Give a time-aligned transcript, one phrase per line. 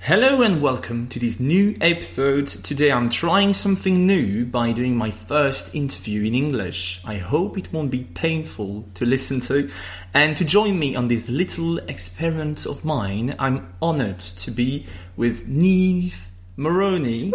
[0.00, 2.48] Hello and welcome to this new episode.
[2.48, 7.00] Today I'm trying something new by doing my first interview in English.
[7.04, 9.70] I hope it won't be painful to listen to.
[10.12, 15.46] And to join me on this little experiment of mine, I'm honored to be with
[15.46, 17.32] Neve Maroney.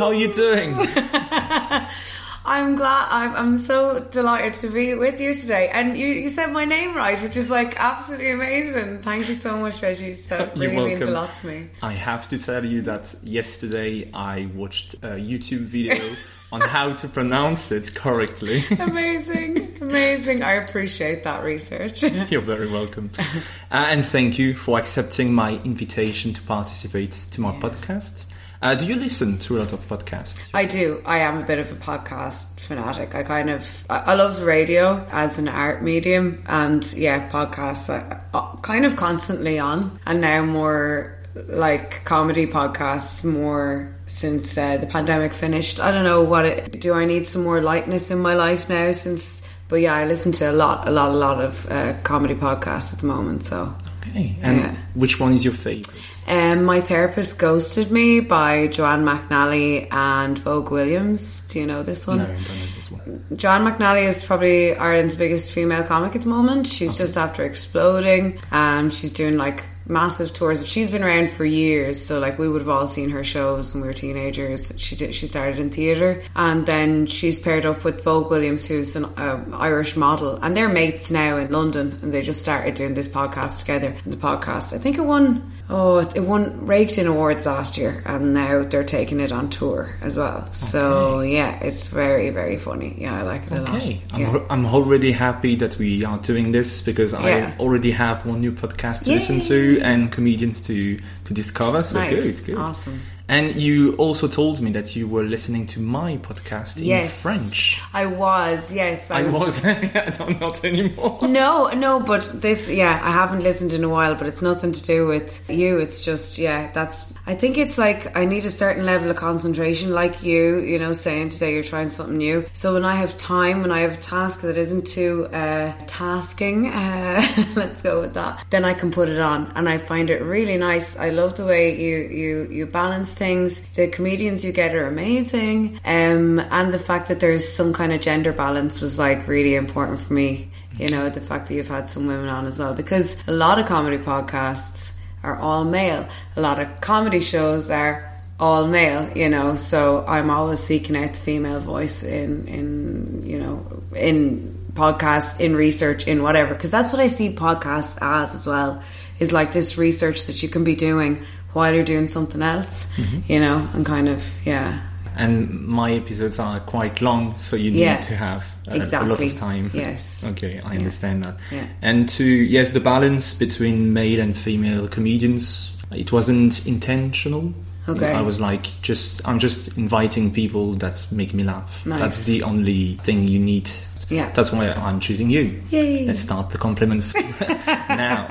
[0.00, 0.74] How are you doing?
[2.48, 3.08] I'm glad.
[3.10, 5.68] I'm, I'm so delighted to be with you today.
[5.68, 9.02] And you, you said my name right, which is like absolutely amazing.
[9.02, 10.14] Thank you so much, Reggie.
[10.14, 11.68] So You're really means a lot to me.
[11.82, 16.16] I have to tell you that yesterday I watched a YouTube video
[16.52, 18.64] on how to pronounce it correctly.
[18.78, 20.42] Amazing, amazing.
[20.42, 22.02] I appreciate that research.
[22.02, 23.10] You're very welcome.
[23.18, 23.34] Uh,
[23.70, 28.24] and thank you for accepting my invitation to participate to my podcast.
[28.60, 30.40] Uh, do you listen to a lot of podcasts?
[30.52, 31.00] I do.
[31.06, 33.14] I am a bit of a podcast fanatic.
[33.14, 38.56] I kind of I, I love radio as an art medium, and yeah, podcasts uh,
[38.62, 41.14] kind of constantly on, and now more
[41.46, 45.78] like comedy podcasts more since uh, the pandemic finished.
[45.78, 46.80] I don't know what it.
[46.80, 48.90] Do I need some more lightness in my life now?
[48.90, 52.34] Since, but yeah, I listen to a lot, a lot, a lot of uh, comedy
[52.34, 53.44] podcasts at the moment.
[53.44, 53.72] So.
[54.02, 54.36] Okay.
[54.42, 54.76] And Yeah.
[54.94, 55.94] which one is your favorite?
[56.28, 61.40] Um, my therapist ghosted me by Joanne McNally and Vogue Williams.
[61.48, 62.18] Do you know this one?
[62.18, 63.24] No, I don't know this one.
[63.36, 66.66] Joanne McNally is probably Ireland's biggest female comic at the moment.
[66.66, 68.38] She's just after exploding.
[68.52, 70.66] Um, she's doing like massive tours.
[70.68, 73.80] She's been around for years, so like we would have all seen her shows when
[73.82, 74.72] we were teenagers.
[74.76, 75.14] She did.
[75.14, 79.44] She started in theatre, and then she's paired up with Vogue Williams, who's an uh,
[79.54, 81.98] Irish model, and they're mates now in London.
[82.02, 83.96] And they just started doing this podcast together.
[84.04, 85.52] And the podcast, I think it won.
[85.70, 89.96] Oh, it won raked in awards last year, and now they're taking it on tour
[90.00, 90.48] as well.
[90.54, 92.94] So yeah, it's very very funny.
[92.98, 93.76] Yeah, I like it a lot.
[93.76, 94.46] Okay, I'm.
[94.48, 97.54] I'm already happy that we are doing this because Yeah.
[97.56, 101.82] I already have one new podcast to listen to and comedians to to discover.
[101.82, 102.40] So Nice.
[102.40, 103.00] good, good, Awesome.
[103.28, 107.82] And you also told me that you were listening to my podcast in French.
[107.92, 108.72] I was.
[108.74, 109.62] Yes, I was.
[109.64, 111.18] I don't not anymore.
[111.22, 114.82] No, no, but this, yeah, I haven't listened in a while, but it's nothing to
[114.82, 115.76] do with you.
[115.76, 119.92] It's just, yeah, that's, I think it's like I need a certain level of concentration,
[119.92, 122.46] like you, you know, saying today you're trying something new.
[122.54, 126.66] So when I have time, when I have a task that isn't too uh, tasking,
[126.72, 127.22] uh,
[127.54, 130.56] let's go with that, then I can put it on and I find it really
[130.56, 130.96] nice.
[130.96, 133.60] I love the way you, you, you balance things.
[133.74, 135.80] The comedians you get are amazing.
[135.84, 140.00] Um, and the fact that there's some kind of gender balance was like really important
[140.00, 143.22] for me you know the fact that you've had some women on as well because
[143.26, 144.92] a lot of comedy podcasts
[145.22, 150.30] are all male a lot of comedy shows are all male you know so i'm
[150.30, 156.22] always seeking out the female voice in in you know in podcasts in research in
[156.22, 158.80] whatever because that's what i see podcasts as as well
[159.18, 163.20] is like this research that you can be doing while you're doing something else mm-hmm.
[163.32, 164.80] you know and kind of yeah
[165.18, 169.36] And my episodes are quite long, so you need to have a, a lot of
[169.36, 169.68] time.
[169.74, 170.24] Yes.
[170.24, 171.38] Okay, I understand that.
[171.50, 171.66] Yeah.
[171.82, 177.52] And to yes, the balance between male and female comedians, it wasn't intentional.
[177.88, 178.12] Okay.
[178.12, 181.84] I was like, just I'm just inviting people that make me laugh.
[181.84, 181.98] Nice.
[181.98, 183.68] That's the only thing you need.
[184.10, 184.30] Yeah.
[184.32, 185.60] That's why I'm choosing you.
[185.70, 186.06] Yay.
[186.06, 187.14] Let's start the compliments
[187.88, 188.26] now.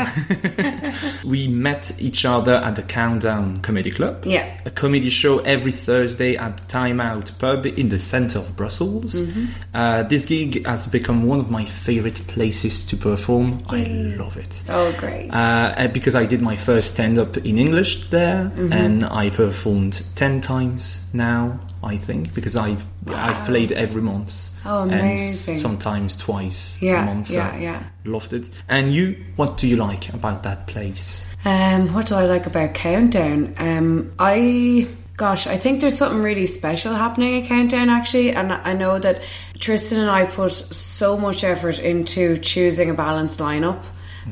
[1.24, 4.26] we met each other at the Countdown Comedy Club.
[4.26, 4.58] Yeah.
[4.66, 9.16] A comedy show every Thursday at the Time Out pub in the centre of Brussels.
[9.16, 9.46] Mm-hmm.
[9.74, 13.60] Uh, this gig has become one of my favourite places to perform.
[13.70, 13.84] I
[14.18, 14.64] love it.
[14.70, 15.30] Oh, great.
[15.32, 18.74] Uh, because I did my first stand up in English there, Mm-hmm.
[18.74, 24.50] and I performed 10 times now, I think, because I've, I've played every month.
[24.68, 25.54] Oh, amazing.
[25.56, 27.28] And sometimes twice Yeah, a month.
[27.28, 27.84] so yeah, yeah.
[28.04, 28.50] Loved it.
[28.68, 31.26] And you, what do you like about that place?
[31.46, 33.54] Um, what do I like about Countdown?
[33.58, 38.74] Um, I gosh, I think there's something really special happening at Countdown actually, and I
[38.74, 39.22] know that
[39.58, 43.84] Tristan and I put so much effort into choosing a balanced lineup.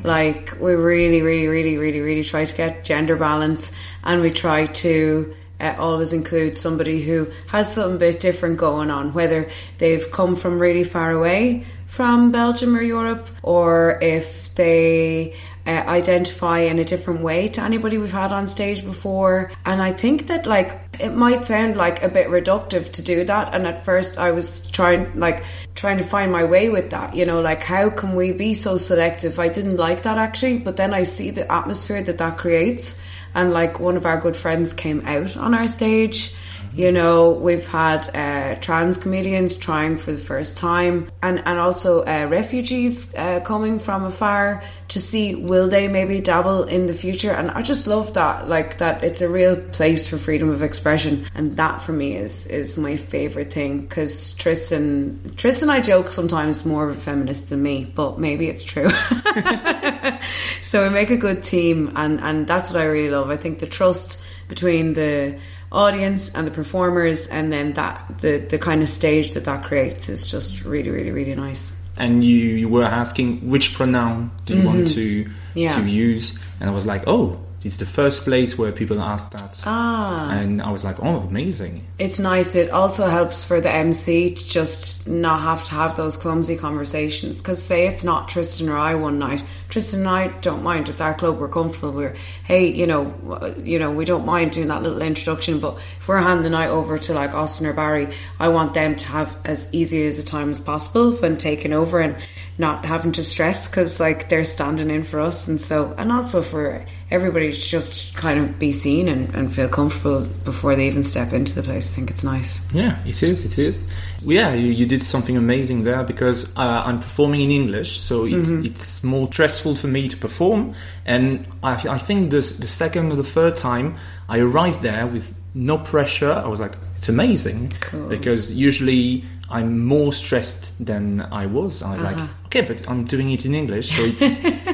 [0.04, 3.72] Like we really, really, really, really, really try to get gender balance,
[4.04, 8.90] and we try to uh, always include somebody who has something a bit different going
[8.90, 15.34] on, whether they've come from really far away from Belgium or Europe, or if they
[15.66, 19.50] uh, identify in a different way to anybody we've had on stage before.
[19.64, 23.54] And I think that like it might sound like a bit reductive to do that.
[23.54, 25.42] And at first I was trying like
[25.74, 28.76] trying to find my way with that, you know, like how can we be so
[28.76, 29.38] selective?
[29.38, 32.98] I didn't like that actually, but then I see the atmosphere that that creates.
[33.36, 36.34] And like one of our good friends came out on our stage.
[36.76, 42.02] You know, we've had uh, trans comedians trying for the first time, and and also
[42.02, 47.30] uh, refugees uh, coming from afar to see will they maybe dabble in the future.
[47.30, 51.24] And I just love that, like that it's a real place for freedom of expression,
[51.34, 53.80] and that for me is is my favorite thing.
[53.80, 58.64] Because Tristan, Tristan, I joke sometimes more of a feminist than me, but maybe it's
[58.64, 58.90] true.
[60.60, 63.30] so we make a good team, and and that's what I really love.
[63.30, 65.38] I think the trust between the
[65.72, 70.08] audience and the performers and then that the the kind of stage that that creates
[70.08, 74.62] is just really really really nice And you, you were asking which pronoun do you
[74.66, 75.58] want to Mm-hmm.
[75.58, 75.80] Yeah.
[75.80, 79.62] to use, and I was like, oh, it's the first place where people ask that.
[79.66, 80.30] Ah.
[80.30, 81.84] And I was like, oh, amazing.
[81.98, 82.54] it's nice.
[82.54, 87.42] It also helps for the MC to just not have to have those clumsy conversations.
[87.42, 89.42] Because say it's not Tristan or I one night.
[89.68, 90.88] Tristan and I don't mind.
[90.88, 91.38] At our club.
[91.38, 91.92] We're comfortable.
[91.92, 92.14] We're
[92.44, 96.18] hey you know you know we don't mind doing that little introduction but if we're
[96.18, 99.68] handing the night over to like Austin or Barry I want them to have as
[99.72, 101.98] easy as a time as possible when taking over.
[102.00, 102.16] And
[102.58, 106.40] not having to stress because like they're standing in for us and so and also
[106.42, 111.02] for everybody to just kind of be seen and, and feel comfortable before they even
[111.02, 113.44] step into the place I think it's nice Yeah, it is.
[113.44, 113.84] It is.
[114.22, 118.48] Yeah, you, you did something amazing there because uh, I'm performing in English, so it's,
[118.48, 118.64] Mm-hmm.
[118.64, 120.74] it's more stressful for me to perform.
[121.04, 123.96] And I, I think this, the second or the third time
[124.28, 127.72] I arrived there with no pressure, I was like, it's amazing
[128.08, 131.82] because usually I'm more stressed than I was.
[131.82, 132.20] I was Uh-huh.
[132.22, 134.16] like, okay, but I'm doing it in English, so it,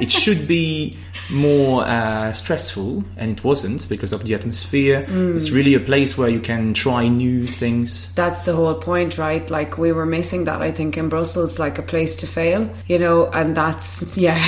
[0.02, 0.96] it should be
[1.30, 5.04] more uh, stressful, and it wasn't because of the atmosphere.
[5.08, 5.36] Mm.
[5.36, 8.12] It's really a place where you can try new things.
[8.14, 9.48] that's the whole point, right?
[9.50, 12.98] Like we were missing that, I think, in Brussels, like a place to fail, you
[12.98, 14.42] know, and that's yeah,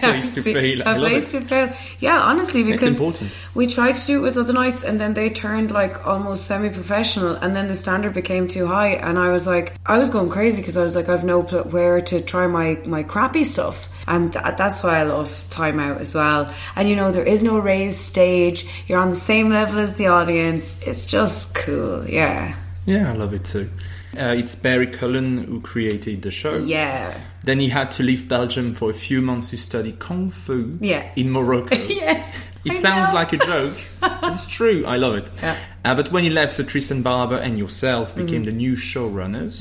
[0.00, 0.82] Place to fail.
[0.86, 1.40] I a love place it.
[1.40, 1.72] to fail.
[2.00, 3.30] Yeah, honestly, because important.
[3.54, 7.36] we tried to do it with other nights, and then they turned like almost semi-professional,
[7.36, 10.62] and then the standard became too high, and I was like, I was going crazy
[10.62, 13.88] because I was like, I've no pl- where to try my my crappy stuff.
[14.06, 16.42] And th- that's why I love Time Out as well.
[16.76, 18.66] And you know, there is no raised stage.
[18.86, 20.76] You're on the same level as the audience.
[20.86, 22.06] It's just cool.
[22.08, 22.54] Yeah.
[22.86, 23.68] Yeah, I love it too.
[24.16, 26.58] Uh, it's Barry Cullen who created the show.
[26.58, 27.16] Yeah.
[27.42, 31.10] Then he had to leave Belgium for a few months to study kung fu Yeah.
[31.16, 31.74] in Morocco.
[31.88, 32.50] Yes.
[32.64, 33.14] It I sounds know.
[33.20, 33.76] like a joke.
[34.32, 34.84] it's true.
[34.86, 35.30] I love it.
[35.42, 35.56] Yeah.
[35.84, 38.24] Uh, but when you left, so Tristan Barber and yourself Mm-hmm.
[38.26, 39.56] became the new showrunners.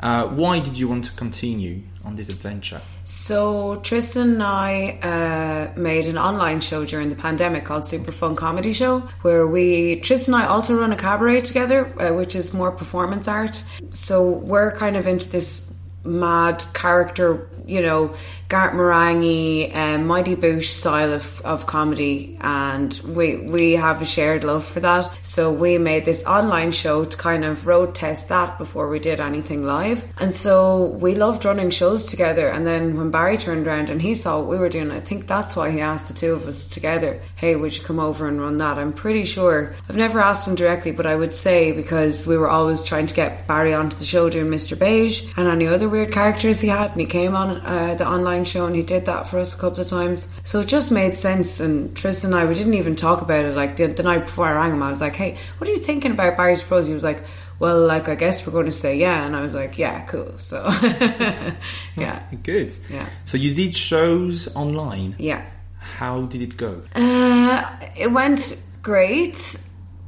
[0.00, 2.80] Uh, why did you want to continue on this adventure?
[3.04, 8.34] So Tristan and I uh, made an online show during the pandemic called Super Fun
[8.34, 12.52] Comedy Show, where we Tristan and I also run a cabaret together, uh, which is
[12.52, 13.62] more performance art.
[13.90, 15.72] So we're kind of into this
[16.04, 18.14] mad character, you know,
[18.48, 24.42] Garth Marenghi, um, Mighty Boosh style of, of comedy, and we we have a shared
[24.42, 25.12] love for that.
[25.20, 29.20] So we made this online show to kind of road test that before we did
[29.20, 30.02] anything live.
[30.16, 32.48] And so we loved running shows together.
[32.48, 35.26] And then when Barry turned around and he saw what we were doing, I think
[35.26, 38.40] that's why he asked the two of us together, "Hey, would you come over and
[38.40, 42.26] run that?" I'm pretty sure I've never asked him directly, but I would say because
[42.26, 44.78] we were always trying to get Barry onto the show doing Mr.
[44.78, 48.37] Beige and any other weird characters he had, and he came on uh, the online
[48.44, 50.28] show, and he did that for us a couple of times.
[50.44, 51.60] So it just made sense.
[51.60, 53.54] And Tristan and I, we didn't even talk about it.
[53.56, 55.78] Like the, the night before I rang him, I was like, "Hey, what are you
[55.78, 57.22] thinking about Barry's Pros?" He was like,
[57.58, 60.36] "Well, like I guess we're going to say yeah," and I was like, "Yeah, cool."
[60.38, 60.64] So
[61.96, 62.72] yeah, Good.
[62.90, 63.08] Yeah.
[63.24, 65.16] So you did shows online.
[65.18, 65.44] yeah.
[65.80, 66.82] How did it go?
[66.94, 67.64] Uh,
[67.96, 69.58] it went great,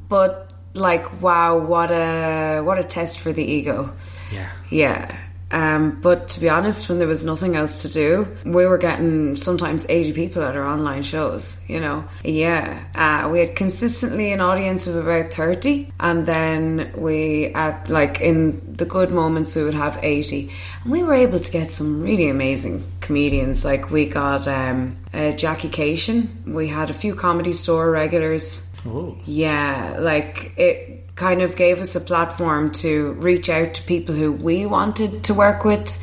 [0.08, 3.92] but like, wow, what a what a test for the ego.
[4.30, 4.50] Yeah.
[4.70, 5.18] Yeah.
[5.52, 9.36] Um, but to be honest, when there was nothing else to do, we were getting
[9.36, 12.04] sometimes 80 people at our online shows, you know.
[12.24, 12.84] Yeah.
[12.94, 18.74] Uh, we had consistently an audience of about 30, and then we, at like in
[18.74, 20.50] the good moments, we would have 80.
[20.84, 23.64] And we were able to get some really amazing comedians.
[23.64, 28.66] Like, we got um, uh, Jackie Cation, we had a few comedy store regulars.
[28.86, 29.16] Oh.
[29.24, 30.89] Yeah, like it
[31.20, 35.34] kind of gave us a platform to reach out to people who we wanted to
[35.34, 36.02] work with.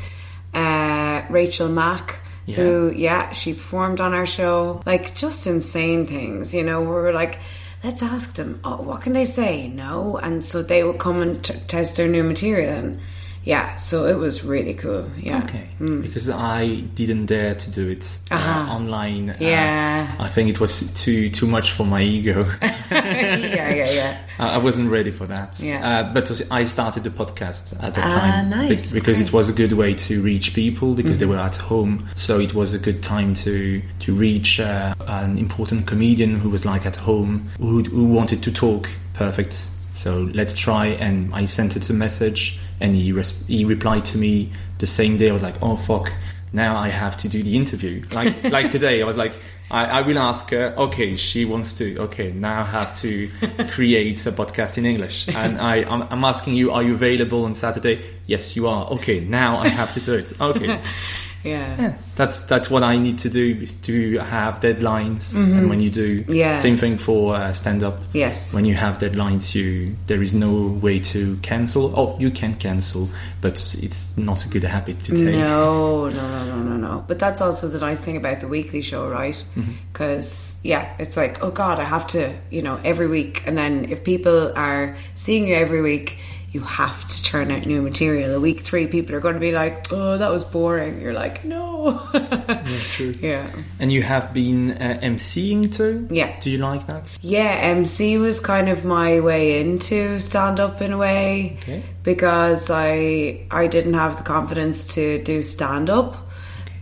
[0.54, 4.80] Uh, Rachel Mack, who, yeah, she performed on our show.
[4.86, 7.40] Like, just insane things, you know, where we're like,
[7.82, 9.66] let's ask them, oh, what can they say?
[9.66, 10.16] No.
[10.18, 12.72] And so they would come and t- test their new material.
[12.72, 13.00] And
[13.48, 15.04] yeah, so it was really cool.
[15.16, 15.42] Yeah.
[15.44, 15.64] Okay.
[16.04, 18.76] Because I didn't dare to do it uh, Uh-huh.
[18.76, 19.30] online.
[19.30, 20.06] Uh, Yeah.
[20.20, 20.72] I think it was
[21.04, 22.44] too too much for my ego.
[22.90, 24.12] yeah, yeah, yeah.
[24.38, 25.58] I I wasn't ready for that.
[25.60, 25.80] Yeah.
[25.88, 28.92] Uh, but I started the podcast at that Ah, time nice.
[28.92, 29.24] be- because Okay.
[29.28, 32.06] it was a good way to reach people because they were at home.
[32.16, 36.64] So it was a good time to to reach uh, an important comedian who was
[36.64, 38.88] like at home who, who wanted to talk.
[39.14, 39.54] Perfect.
[39.94, 40.86] So let's try.
[41.06, 45.16] And I sent it a message, and he res- he replied to me the same
[45.16, 45.30] day.
[45.30, 46.12] I was like, oh fuck.
[46.52, 48.04] Now I have to do the interview.
[48.14, 49.34] Like like today, I was like,
[49.70, 50.74] I, I will ask her.
[50.76, 51.98] Okay, she wants to.
[51.98, 53.28] Okay, now I have to
[53.70, 57.54] create a podcast in English, and I I'm, I'm asking you, are you available on
[57.54, 58.02] Saturday?
[58.26, 58.86] Yes, you are.
[58.92, 60.40] Okay, now I have to do it.
[60.40, 60.80] Okay,
[61.44, 61.94] Yeah.
[62.16, 65.34] that's that's what I need to do to have deadlines.
[65.36, 66.58] And when you do, Yeah.
[66.58, 68.02] same thing for uh, stand up.
[68.12, 68.52] Yes.
[68.52, 71.92] When you have deadlines, you there is no way to cancel.
[71.96, 73.08] Oh, you can cancel,
[73.40, 75.36] but it's not a good habit to take.
[75.36, 77.04] No, no, no, no, no, no.
[77.06, 79.42] But that's also the nice thing about the weekly show, right?
[79.56, 79.72] Mm-hmm.
[79.92, 83.42] Because, yeah, it's like, oh God, I have to, you know, every week.
[83.46, 86.18] And then if people are seeing you every week,
[86.50, 88.34] you have to churn out new material.
[88.34, 91.00] A week three, people are going to be like, oh, that was boring.
[91.00, 92.08] You're like, no.
[92.14, 93.14] Yeah, true.
[93.20, 93.50] yeah.
[93.78, 96.08] And you have been uh, emceeing too.
[96.10, 96.38] Yeah.
[96.40, 97.04] Do you like that?
[97.20, 101.82] Yeah, MC was kind of my way into stand up in a way Okay.
[102.02, 106.16] because I I didn't have the confidence to do stand up,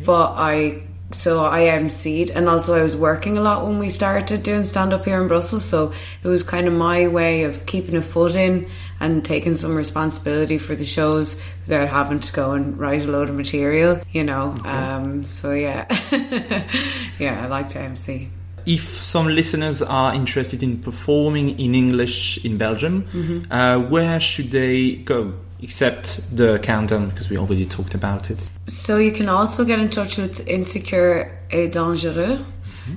[0.05, 0.83] but I
[1.13, 4.93] so I MC'd and also I was working a lot when we started doing stand
[4.93, 5.93] up here in Brussels, so
[6.23, 8.67] it was kind of my way of keeping a foot in
[9.01, 13.29] and taking some responsibility for the shows without having to go and write a load
[13.29, 14.55] of material, you know.
[14.65, 15.87] Um, so yeah,
[17.19, 18.29] yeah, I like to MC.
[18.65, 23.53] If some listeners are interested in performing in English in Belgium, Mm-hmm.
[23.53, 25.35] uh, where should they go?
[25.63, 28.51] Except the countdown, because we already talked about it.
[28.69, 32.45] So you can also get in touch with Insecure et Dangereux.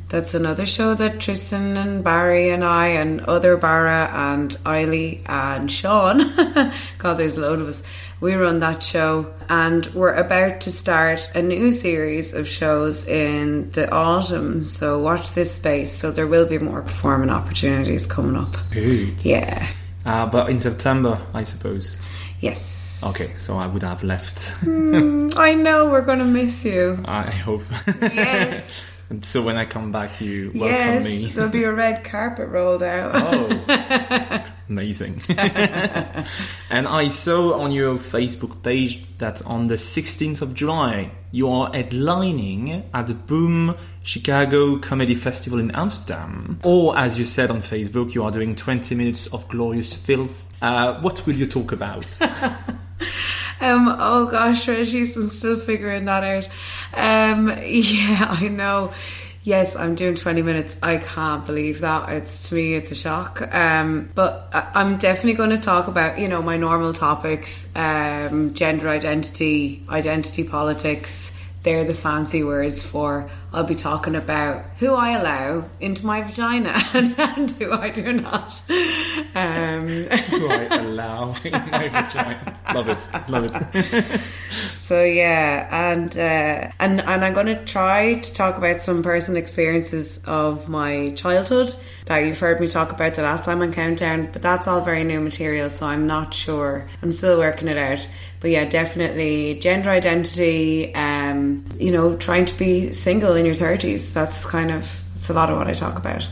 [0.10, 5.72] That's another show that Tristan and Barry and I and other Barra and Eiley and
[5.72, 6.18] Sean,
[6.98, 7.84] God, there's a load of us.
[8.22, 13.72] We run that show, and we're about to start a new series of shows in
[13.72, 14.66] the autumn.
[14.66, 15.92] So watch this space.
[15.92, 18.58] So there will be more performing opportunities coming up.
[18.72, 19.24] Good.
[19.24, 19.66] Yeah.
[20.06, 21.98] Uh, but in September, I suppose.
[22.42, 23.02] Yes.
[23.06, 24.54] Okay, so I would have left.
[24.64, 27.02] I know we're going to miss you.
[27.06, 27.64] I hope.
[28.02, 28.89] Yes.
[29.10, 31.30] And so when I come back, you welcome yes, me.
[31.32, 33.12] there'll be a red carpet rolled out.
[33.16, 35.24] Oh, amazing.
[35.30, 41.72] and I saw on your Facebook page that on the 16th of July, you are
[41.72, 46.60] headlining at the Boom Chicago Comedy Festival in Amsterdam.
[46.64, 50.46] Or, as you said on Facebook, you are doing 20 minutes of glorious filth.
[50.62, 52.06] Uh, what will you talk about?
[53.62, 56.48] Um, oh gosh, Reggie's I'm still figuring that out.
[56.94, 58.94] Um, yeah, I know.
[59.44, 60.78] Yes, I'm doing 20 minutes.
[60.84, 62.10] I can't believe that.
[62.10, 63.42] It's to me, it's a shock.
[63.54, 68.88] Um, but I'm definitely going to talk about, you know, my normal topics, um, gender
[68.90, 71.38] identity, identity politics.
[71.64, 76.80] They're the fancy words for I'll be talking about who I allow into my vagina
[76.94, 78.62] and, and who I do not.
[79.36, 82.60] Um, Do I allow in my vagina?
[82.74, 84.22] Love it, love it.
[84.54, 89.42] So yeah, and uh, and and I'm going to try to talk about some personal
[89.42, 91.74] experiences of my childhood
[92.06, 95.04] that you've heard me talk about the last time on Countdown, but that's all very
[95.04, 96.90] new material, so I'm not sure.
[97.04, 98.08] I'm still working it out.
[98.40, 100.96] But yeah, definitely gender identity.
[100.96, 104.14] Um, you know, trying to be single in your thirties.
[104.14, 104.84] That's kind of
[105.16, 106.28] it's a lot of what I talk about.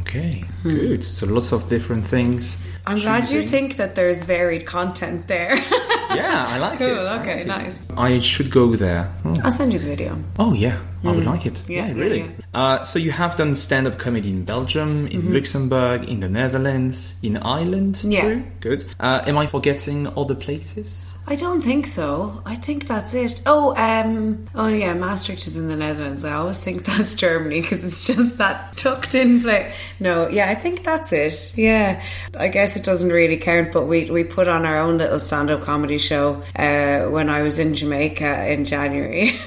[0.00, 1.02] Okay, good.
[1.04, 2.64] So lots of different things.
[2.86, 5.56] I'm glad you think that there's varied content there.
[5.56, 7.06] Yeah, I like Cool, it.
[7.06, 7.46] I okay, like it.
[7.48, 7.82] nice.
[7.96, 9.12] I should go there.
[9.24, 10.16] Oh, I'll send you the video.
[10.38, 11.54] Oh, yeah, I would like it.
[11.54, 11.68] Mm.
[11.68, 12.20] Yeah, Yeah, yeah, really.
[12.20, 12.28] yeah.
[12.54, 17.36] Uh, so you have done stand-up comedy in Belgium, in Luxembourg, in the Netherlands, in
[17.38, 18.10] Ireland Mm-hmm.
[18.12, 18.22] Yeah.
[18.22, 18.44] too.
[18.60, 18.84] Good.
[19.00, 21.12] Uh, am I forgetting other places?
[21.28, 22.40] I don't think so.
[22.46, 23.40] I think that's it.
[23.46, 26.24] Oh, um, oh yeah, Maastricht is in the Netherlands.
[26.24, 29.74] I always think that's Germany because it's just that tucked in place.
[29.98, 31.52] No, yeah, I think that's it.
[31.56, 32.00] Yeah,
[32.38, 35.62] I guess it doesn't really count, but we we put on our own little stand-up
[35.62, 39.32] comedy show uh, when I was in Jamaica in January,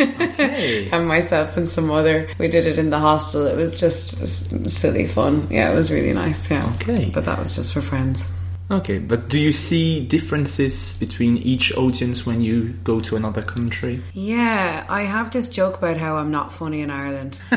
[0.92, 2.28] and myself and some other.
[2.38, 3.48] We did it in the hostel.
[3.48, 5.48] It was just silly fun.
[5.50, 6.52] Yeah, it was really nice.
[6.52, 7.10] Yeah, Okay.
[7.14, 8.30] but that was just for friends.
[8.72, 14.00] Okay, but do you see differences between each audience when you go to another country?
[14.14, 17.40] Yeah, I have this joke about how I'm not funny in Ireland.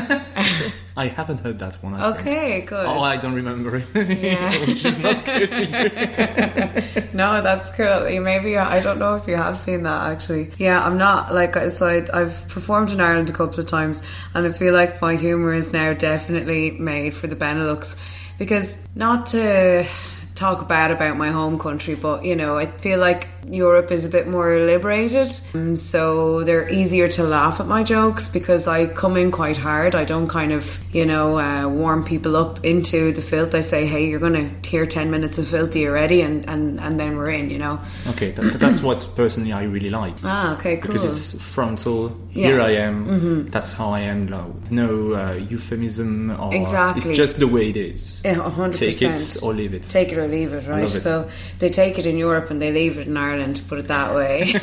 [0.97, 1.93] I haven't heard that one.
[1.93, 2.21] I think.
[2.27, 2.85] Okay, good.
[2.87, 3.85] Oh, I don't remember it,
[4.23, 4.49] Yeah.
[4.65, 5.49] which is not good.
[7.13, 8.01] no, that's cool.
[8.21, 10.51] Maybe I don't know if you have seen that actually.
[10.57, 14.01] Yeah, I'm not like I so I, I've performed in Ireland a couple of times,
[14.33, 17.99] and I feel like my humor is now definitely made for the Benelux
[18.39, 19.85] because not to
[20.35, 24.09] talk bad about my home country, but you know, I feel like Europe is a
[24.09, 29.17] bit more liberated, um, so they're easier to laugh at my jokes because I come
[29.17, 29.95] in quite hard.
[29.95, 33.53] I don't kind of, you know, uh, warm people up into the filth.
[33.53, 36.99] I say, hey, you're going to hear 10 minutes of filthy already, and, and, and
[36.99, 37.81] then we're in, you know.
[38.07, 40.15] Okay, that, that's what personally I really like.
[40.23, 40.93] Ah, okay, cool.
[40.93, 42.17] Because it's frontal.
[42.31, 42.49] Yeah.
[42.49, 42.53] Mm-hmm.
[42.53, 43.49] Here I am.
[43.51, 44.25] That's how I am.
[44.27, 47.11] No, no uh, euphemism or Exactly.
[47.11, 48.21] It's just the way it is.
[48.25, 48.75] Yeah, 100%.
[48.79, 49.83] Take it or leave it.
[49.83, 50.85] Take it or leave it, right?
[50.85, 50.89] it.
[50.89, 54.15] So they take it in Europe and they leave it in Ireland, put it that
[54.15, 54.55] way.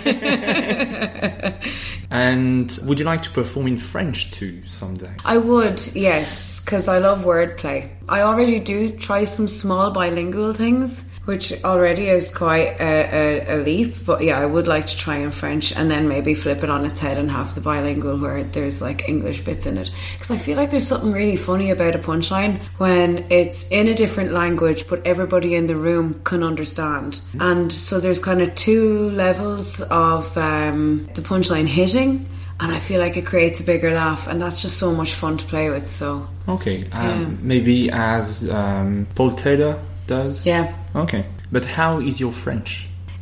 [2.10, 5.12] And would you like to perform in French too someday?
[5.24, 7.88] I would, yes, because I love wordplay.
[8.08, 13.56] I already do try some small bilingual things, which already is quite a, a, a
[13.62, 13.94] leap.
[14.04, 16.84] But yeah, I would like to try in French and then maybe flip it on
[16.84, 19.92] its head and have the bilingual where there's like English bits in it.
[20.14, 23.94] Because I feel like there's something really funny about a punchline when it's in a
[23.94, 27.20] different language, but everybody in the room can understand.
[27.38, 32.26] And so there's kind of two levels of um, the punchline hitting
[32.58, 35.38] and I feel like it creates a bigger laugh, and that's just so much fun
[35.38, 35.90] to play with.
[35.90, 40.44] So Okay, um, maybe as um, Paul Taylor does?
[40.44, 41.24] yeah, Okay.
[41.52, 42.72] But how is your French?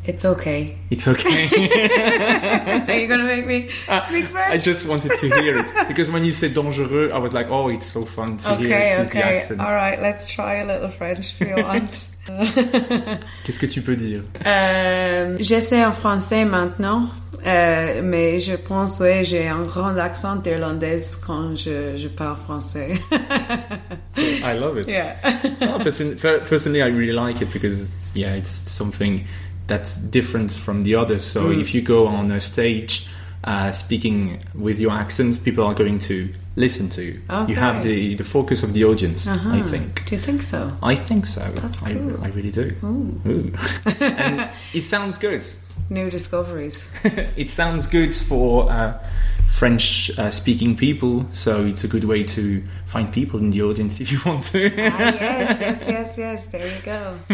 [0.08, 0.60] it's okay.
[0.90, 1.44] It's okay.
[2.88, 4.54] Are you gonna make me ah, speak French?
[4.54, 7.68] I just wanted to hear it because when you said dangereux, I was like, oh,
[7.68, 9.60] it's so fun to hear okay, it with the okay, accent.
[9.60, 10.00] all right.
[10.00, 12.08] Let's try a little French if you want.
[13.44, 17.10] Qu'est-ce que tu peux dire Euh, J'essaie en français maintenant,
[17.46, 22.88] euh, mais je pense ouais, j'ai un grand accent irlandaise quand je, je parle français.
[24.16, 24.88] I love it.
[24.88, 25.16] yeah.
[25.62, 26.16] Oh, person-
[26.48, 29.24] personally, I really like it because yeah, it's something
[29.66, 31.22] that's different from the others.
[31.24, 31.60] So Mm.
[31.60, 33.06] if you go on a stage
[33.44, 37.20] uh, speaking with your accent, people are going to listen to you.
[37.46, 39.28] You have the the focus of the audience.
[39.28, 40.04] I think.
[40.06, 40.72] Do you think so?
[40.82, 41.42] I think so.
[41.54, 42.18] That's I, cool.
[42.22, 42.72] I really do.
[42.82, 43.52] Ooh.
[44.00, 45.44] and it sounds good.
[45.90, 46.88] New discoveries.
[47.36, 48.98] it sounds good for uh,
[49.48, 54.00] French uh, speaking people, so it's a good way to find people in the audience
[54.00, 54.66] if you want to.
[54.66, 56.46] ah, yes, yes, yes, yes.
[56.46, 57.18] There you go.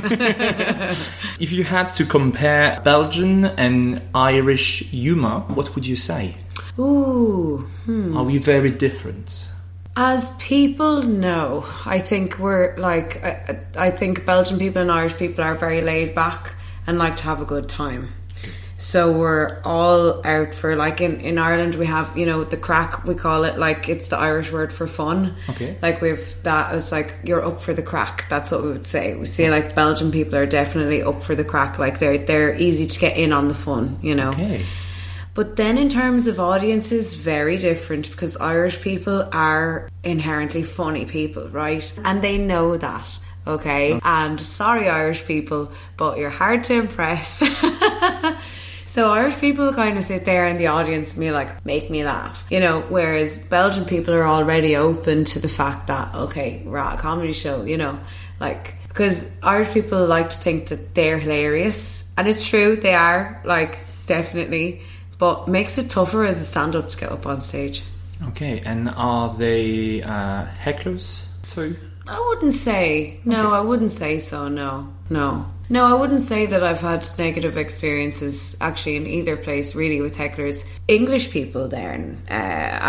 [1.41, 6.37] if you had to compare Belgian and Irish humour, what would you say?
[6.79, 7.67] Ooh.
[7.89, 9.49] Are we very different?
[9.97, 11.65] As people, no.
[11.87, 16.15] I think we're like, I, I think Belgian people and Irish people are very laid
[16.15, 16.55] back
[16.87, 18.13] and like to have a good time.
[18.85, 23.03] So we're all out for like in, in Ireland we have you know the craic
[23.05, 25.37] we call it like it's the Irish word for fun.
[25.49, 25.79] Okay.
[25.81, 28.27] Like we've that it's like you're up for the craic.
[28.29, 29.15] That's what we would say.
[29.17, 31.79] We see like Belgian people are definitely up for the craic.
[31.79, 33.99] Like they're they're easy to get in on the fun.
[34.03, 34.29] You know.
[34.29, 34.67] Okay.
[35.33, 41.49] But then, in terms of audiences, very different because Irish people are inherently funny people,
[41.49, 41.93] right?
[42.05, 43.95] And they know that, okay?
[43.95, 44.01] Oh.
[44.05, 47.43] And sorry, Irish people, but you're hard to impress.
[48.87, 52.05] so, Irish people kind of sit there in the audience and be like, make me
[52.05, 52.83] laugh, you know?
[52.83, 57.33] Whereas Belgian people are already open to the fact that, okay, we're at a comedy
[57.33, 57.99] show, you know?
[58.41, 62.07] Like, because Irish people like to think that they're hilarious.
[62.17, 64.83] And it's true, they are, like, definitely.
[65.19, 67.83] but makes it tougher as a stand up to get up on stage.
[68.29, 71.77] Okay, and are they uh, hecklers too?
[72.07, 73.21] I wouldn't say.
[73.25, 74.49] No, I wouldn't say so.
[74.49, 75.51] No, no.
[75.75, 80.17] No, I wouldn't say that I've had negative experiences actually in either place, really, with
[80.17, 80.65] hecklers.
[80.87, 82.33] English people, then, uh,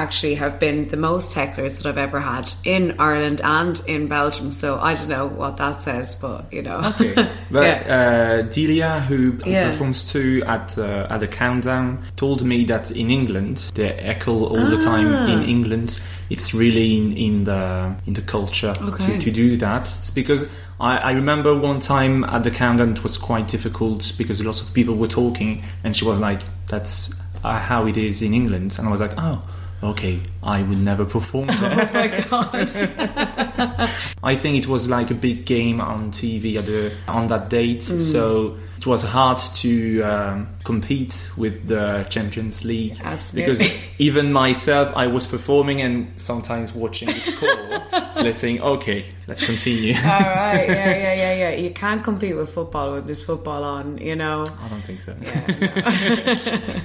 [0.04, 4.52] actually have been the most hecklers that I've ever had in Ireland and in Belgium.
[4.52, 6.80] So I don't know what that says, but you know.
[6.92, 7.16] Okay.
[7.52, 7.96] But yeah.
[7.98, 9.72] uh, Delia, who Yeah.
[9.72, 14.66] performs too at uh, at the countdown, told me that in England they echo all
[14.76, 15.08] the time.
[15.12, 15.34] Ah.
[15.34, 19.18] In England, it's really in, in the in the culture Okay.
[19.18, 19.82] to, to do that.
[20.00, 20.48] It's because
[20.80, 24.74] I, I remember one time at the countdown it was quite difficult because lots of
[24.74, 28.88] people were talking, and she was like, "That's uh, how it is in England," and
[28.88, 29.42] I was like, "Oh."
[29.84, 31.90] Okay, I will never perform there.
[31.92, 33.90] oh my god.
[34.24, 37.82] I think it was like a big game on TV at the, on that date,
[37.82, 38.12] Mm.
[38.12, 43.00] so it was hard to um, compete with the Champions League.
[43.04, 43.54] Absolutely.
[43.56, 49.06] Because even myself, I was performing and sometimes watching the score, so they're saying, okay,
[49.28, 49.96] let's continue.
[49.96, 50.66] All right.
[50.68, 51.50] Yeah, yeah, yeah, yeah.
[51.56, 54.52] You can't compete with football with this football on, you know.
[54.62, 55.16] I don't think so.
[55.22, 56.40] Yeah,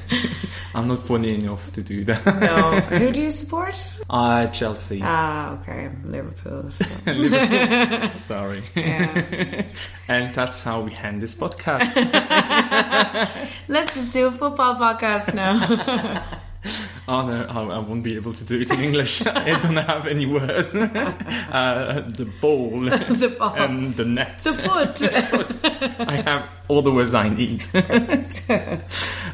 [0.74, 2.24] I'm not funny enough to do that.
[2.24, 2.33] no.
[2.40, 2.81] no.
[2.98, 3.74] Who do you support?
[4.09, 5.00] Uh, Chelsea.
[5.03, 5.90] Ah, okay.
[6.05, 6.70] Liverpool.
[6.70, 6.85] So.
[8.09, 8.62] Sorry.
[8.76, 9.66] Yeah.
[10.09, 11.80] and that's how we end this podcast.
[13.69, 16.40] Let's just do a football podcast now.
[17.09, 19.20] Oh no, I, I won't be able to do it in English.
[19.27, 20.73] I don't have any words.
[20.75, 23.55] uh, the ball, The ball.
[23.57, 24.38] and the net.
[24.38, 25.59] the foot.
[26.09, 27.66] I have all the words I need.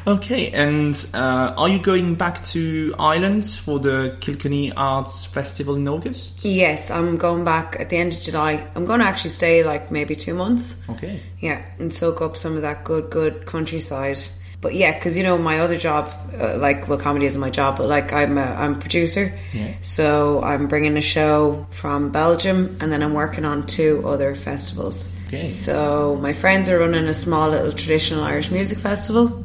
[0.07, 5.87] okay, and uh, are you going back to Ireland for the Kilkenny Arts Festival in
[5.87, 6.43] August?
[6.43, 8.65] yes, I'm going back at the end of July.
[8.75, 10.81] I'm going to actually stay like maybe two months.
[10.89, 11.21] Okay.
[11.39, 14.19] Yeah, and soak up some of that good, good countryside.
[14.67, 17.77] But yeah, because you know my other job, uh, like well, comedy isn't my job,
[17.77, 19.31] but like I'm a I'm a producer.
[19.53, 19.75] Yeah.
[19.79, 25.15] So I'm bringing a show from Belgium, and then I'm working on two other festivals.
[25.27, 25.37] Okay.
[25.37, 29.41] So my friends are running a small little traditional Irish music festival,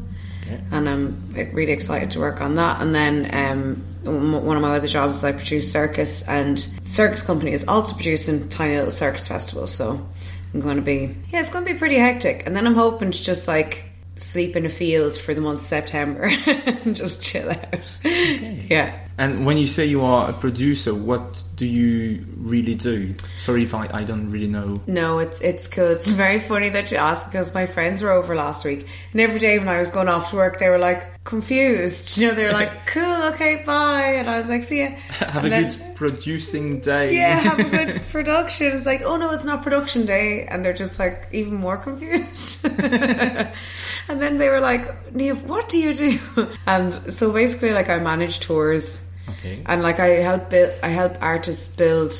[0.72, 2.82] and I'm really excited to work on that.
[2.82, 7.52] And then um, one of my other jobs is I produce circus, and circus company
[7.52, 9.72] is also producing tiny little circus festivals.
[9.72, 10.04] So
[10.52, 12.44] I'm going to be yeah, it's going to be pretty hectic.
[12.44, 13.84] And then I'm hoping to just like
[14.16, 18.00] sleep in a field for the month of September and just chill out.
[18.04, 18.98] Yeah.
[19.18, 23.14] And when you say you are a producer, what do you really do?
[23.38, 24.82] Sorry if I, I don't really know.
[24.88, 25.90] No, it's it's cool.
[25.92, 29.38] It's very funny that you ask because my friends were over last week, and every
[29.38, 32.18] day when I was going off to work, they were like confused.
[32.18, 34.88] You know, they were like, "Cool, okay, bye," and I was like, "See ya."
[35.20, 37.14] Have And a then- good producing day.
[37.14, 38.72] Yeah, have a good production.
[38.74, 42.66] It's like, oh no, it's not production day, and they're just like even more confused.
[44.08, 46.18] and then they were like, Neve, what do you do?
[46.66, 49.62] And so basically, like, I manage tours, Okay.
[49.66, 52.14] and like I help build, I help artists build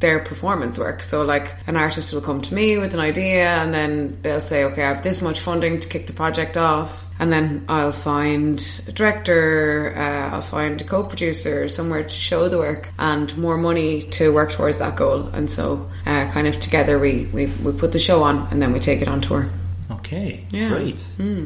[0.00, 1.02] their performance work.
[1.02, 4.64] So like an artist will come to me with an idea and then they'll say,
[4.64, 7.04] okay, I have this much funding to kick the project off.
[7.18, 12.56] And then I'll find a director, uh, I'll find a co-producer, somewhere to show the
[12.56, 15.26] work and more money to work towards that goal.
[15.26, 18.72] And so uh, kind of together we, we, we put the show on and then
[18.72, 19.50] we take it on tour.
[19.90, 20.46] Okay.
[20.50, 20.70] Yeah.
[20.70, 21.04] Great.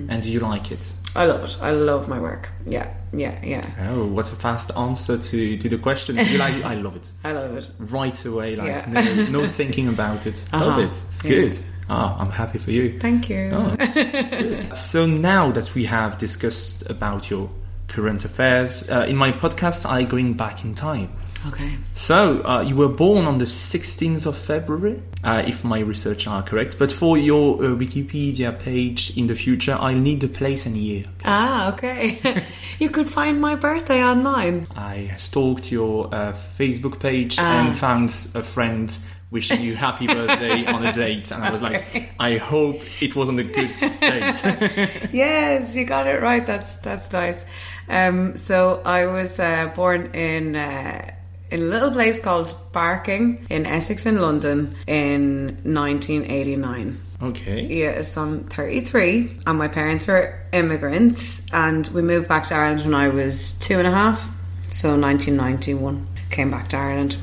[0.09, 0.93] And do you like it?
[1.17, 1.57] I love it.
[1.63, 2.49] I love my work.
[2.67, 3.89] Yeah, yeah, yeah.
[3.91, 6.17] Oh, what's a fast answer to, to the question?
[6.17, 7.11] You like, I love it.
[7.25, 7.69] I love it.
[7.79, 8.87] Right away, like Yeah.
[8.89, 10.45] no, no thinking about it.
[10.53, 10.67] Uh-huh.
[10.67, 10.87] Love it.
[10.89, 11.31] It's Yeah.
[11.31, 11.59] good.
[11.89, 12.99] Ah, I'm happy for you.
[12.99, 13.51] Thank you.
[13.53, 14.75] Oh.
[14.75, 17.51] So now that we have discussed about your
[17.89, 21.11] current affairs, uh, in my podcast, I'm going back in time.
[21.47, 21.77] Okay.
[21.95, 26.43] So, uh, you were born on the 16th of February, uh, if my research are
[26.43, 26.79] correct.
[26.79, 31.05] But for your uh, Wikipedia page in the future, I'll need the place and year.
[31.25, 32.45] Ah, okay.
[32.79, 34.67] you could find my birthday online.
[34.77, 37.67] I stalked your uh, Facebook page Ah.
[37.69, 38.97] and found a friend
[39.31, 43.29] wishing you happy birthday on a date, and I was like, I hope it was
[43.29, 45.11] on a good date.
[45.13, 46.47] yes, you got it right.
[46.47, 47.45] That's that's nice.
[47.89, 51.14] Um, so I was uh, born in uh,
[51.55, 57.01] in a little place called Barking in Essex in London in 1989.
[57.23, 57.63] okay.
[57.63, 62.83] Yeah, so I'm 33, and my parents were immigrants, and we moved back to Ireland
[62.83, 64.29] when I was two and a half.
[64.71, 67.17] So 1991, came back to Ireland.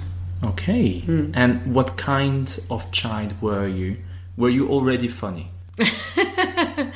[0.45, 1.01] Okay.
[1.01, 1.31] Hmm.
[1.33, 3.97] And what kind of child were you?
[4.37, 5.51] Were you already funny?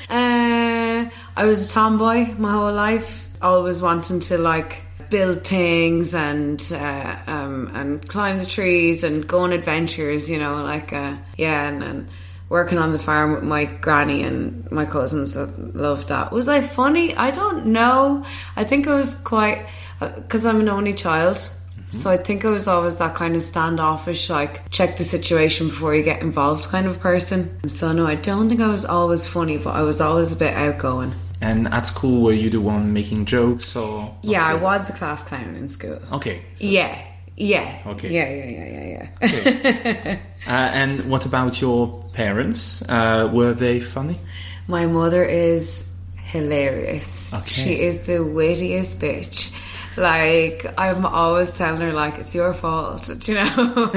[0.09, 6.61] Uh, I was a tomboy my whole life, always wanting to like build things and
[6.71, 10.29] uh, um, and climb the trees and go on adventures.
[10.29, 12.07] You know, like uh, yeah, and, and
[12.49, 15.35] working on the farm with my granny and my cousins.
[15.35, 16.31] Loved that.
[16.31, 17.15] Was I funny?
[17.15, 18.25] I don't know.
[18.55, 19.65] I think I was quite
[19.99, 21.49] because I'm an only child.
[21.89, 25.95] So I think I was always that kind of standoffish, like check the situation before
[25.95, 27.69] you get involved kind of person.
[27.69, 30.53] So no, I don't think I was always funny, but I was always a bit
[30.53, 31.13] outgoing.
[31.41, 34.13] And at school, were you the one making jokes or?
[34.21, 35.99] Yeah, I was the class clown in school.
[36.13, 36.41] Okay.
[36.55, 36.97] so- Yeah,
[37.35, 38.09] yeah, Okay.
[38.09, 38.85] yeah, yeah, yeah,
[39.21, 40.17] yeah, yeah.
[40.47, 42.83] Uh, and what about your parents?
[42.87, 44.19] Uh, were they funny?
[44.67, 47.33] My mother is hilarious.
[47.33, 47.47] Okay.
[47.47, 49.51] She is the wittiest bitch.
[49.97, 53.91] Like I'm always telling her, like it's your fault, you know,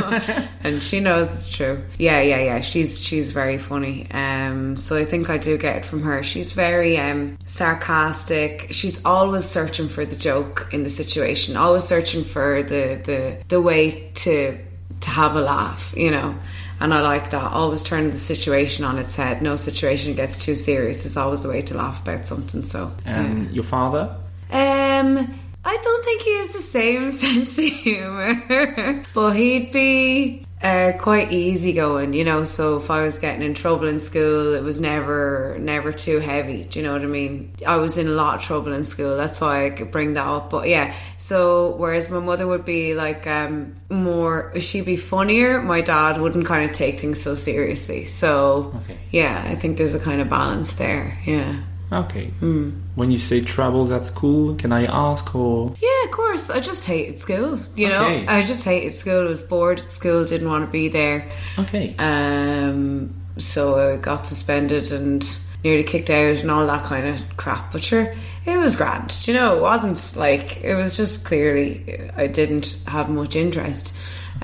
[0.64, 1.82] and she knows it's true.
[1.98, 2.60] Yeah, yeah, yeah.
[2.60, 4.10] She's she's very funny.
[4.10, 6.22] Um, so I think I do get it from her.
[6.22, 8.68] She's very um sarcastic.
[8.70, 11.56] She's always searching for the joke in the situation.
[11.56, 14.58] Always searching for the the the way to
[15.00, 16.34] to have a laugh, you know.
[16.80, 17.52] And I like that.
[17.52, 19.42] Always turning the situation on its head.
[19.42, 21.02] No situation gets too serious.
[21.02, 22.62] There's always a way to laugh about something.
[22.62, 24.14] So, And your father?
[24.52, 30.92] um, I don't think he has the same sense of humor, but he'd be uh,
[30.98, 32.44] quite easygoing, you know.
[32.44, 36.64] So if I was getting in trouble in school, it was never, never too heavy.
[36.64, 37.52] Do you know what I mean?
[37.66, 39.16] I was in a lot of trouble in school.
[39.16, 40.48] That's why I could bring that up.
[40.50, 45.60] But yeah, so whereas my mother would be like um, more, she'd be funnier.
[45.62, 48.04] My dad wouldn't kind of take things so seriously.
[48.06, 48.98] So Okay.
[49.10, 51.18] yeah, I think there's a kind of balance there.
[51.26, 51.60] Yeah.
[51.90, 52.26] Okay.
[52.40, 52.70] Hmm.
[52.96, 55.74] When you say troubles at school, can I ask or?
[55.80, 56.50] Yeah, of course.
[56.50, 57.58] I just hated school.
[57.76, 58.26] You know, Okay.
[58.26, 59.22] I just hated school.
[59.22, 60.24] I was bored at school.
[60.24, 61.24] Didn't want to be there.
[61.58, 61.94] Okay.
[61.98, 65.26] Um, so I got suspended and
[65.64, 67.72] nearly kicked out and all that kind of crap.
[67.72, 69.14] But sure, it was grand.
[69.22, 73.94] Do You know, it wasn't like it was just clearly I didn't have much interest.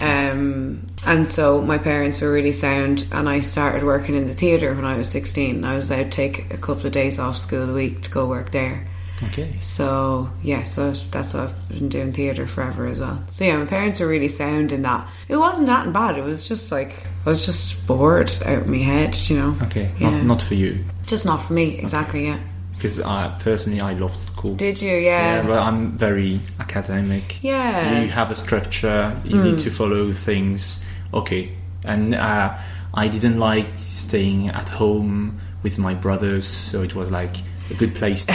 [0.00, 4.74] Um, and so my parents were really sound, and I started working in the theatre
[4.74, 5.64] when I was sixteen.
[5.64, 8.26] I was allowed to take a couple of days off school a week to go
[8.26, 8.86] work there.
[9.22, 9.56] Okay.
[9.60, 13.22] So yeah, so that's what I've been doing theatre forever as well.
[13.28, 15.08] So yeah, my parents were really sound in that.
[15.28, 16.18] It wasn't that bad.
[16.18, 19.56] It was just like I was just bored out of my head, you know.
[19.62, 19.90] Okay.
[19.98, 20.10] Yeah.
[20.10, 20.84] Not, not for you.
[21.06, 21.78] just not for me.
[21.78, 22.26] Exactly.
[22.26, 22.40] Yeah.
[22.84, 24.56] Because I personally, I love school.
[24.56, 24.90] Did you?
[24.94, 25.46] Yeah, Yeah.
[25.46, 27.42] but I'm very academic.
[27.42, 28.02] Yeah.
[28.02, 30.84] You have a structure, you need to follow things.
[31.14, 31.50] Okay.
[31.86, 32.54] And uh,
[32.92, 37.34] I didn't like staying at home with my brothers, so it was like
[37.70, 38.34] a good place to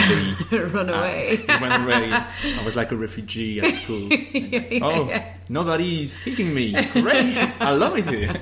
[0.50, 0.58] be.
[0.74, 1.44] Run away.
[1.48, 2.12] I went away.
[2.60, 4.08] I was like a refugee at school.
[4.82, 6.72] oh, nobody's kicking me.
[6.92, 7.36] Great.
[7.60, 8.32] I love it here.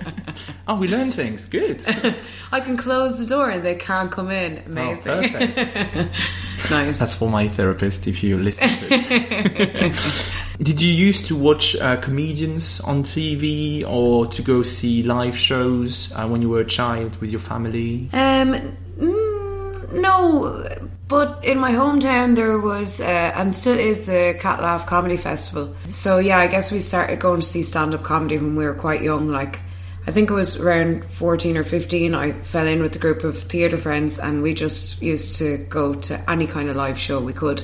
[0.69, 1.47] Oh, we learn things.
[1.47, 1.83] Good.
[2.53, 4.63] I can close the door and they can't come in.
[4.67, 5.33] Oh, Amazing.
[5.33, 6.15] perfect.
[6.71, 6.99] nice.
[6.99, 10.33] That's for my therapist if you listen to it.
[10.63, 16.13] Did you used to watch uh, comedians on TV or to go see live shows
[16.13, 18.11] uh, when you were a child with your family?
[18.13, 24.63] Um, mm, no, but in my hometown there was, uh, and still is, the Cat
[24.63, 25.75] Laugh Comedy Festival.
[25.89, 28.75] So yeah, I guess we started going to see stand up comedy when we were
[28.75, 29.29] quite young.
[29.29, 29.61] Like,
[30.07, 32.15] I think it was around 14 or 15.
[32.15, 35.95] I fell in with a group of theatre friends, and we just used to go
[35.95, 37.63] to any kind of live show we could.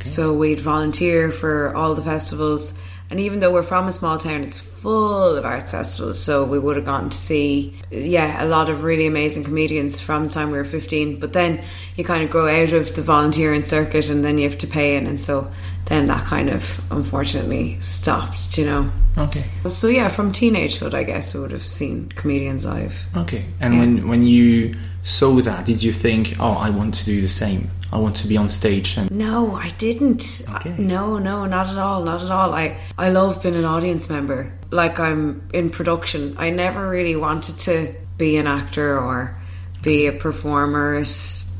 [0.00, 2.80] So we'd volunteer for all the festivals.
[3.08, 6.22] And even though we're from a small town, it's full of arts festivals.
[6.22, 10.26] So we would have gotten to see, yeah, a lot of really amazing comedians from
[10.26, 11.20] the time we were 15.
[11.20, 11.62] But then
[11.94, 14.96] you kind of grow out of the volunteering circuit and then you have to pay
[14.96, 15.06] in.
[15.06, 15.50] And so
[15.84, 18.90] then that kind of unfortunately stopped, you know.
[19.16, 19.44] Okay.
[19.68, 23.06] So yeah, from teenagehood, I guess I would have seen comedians live.
[23.16, 23.46] Okay.
[23.60, 24.74] And when, when you
[25.06, 27.70] saw that, did you think, oh, I want to do the same?
[27.92, 30.42] I want to be on stage and No, I didn't.
[30.56, 30.72] Okay.
[30.72, 32.52] I- no, no, not at all, not at all.
[32.52, 34.52] I I love being an audience member.
[34.70, 36.34] Like I'm in production.
[36.36, 39.38] I never really wanted to be an actor or
[39.82, 41.04] be a performer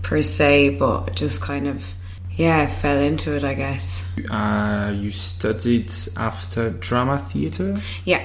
[0.02, 1.94] per se, but just kind of
[2.32, 4.04] yeah, I fell into it, I guess.
[4.30, 8.22] uh, you studied after drama theatre Yeah.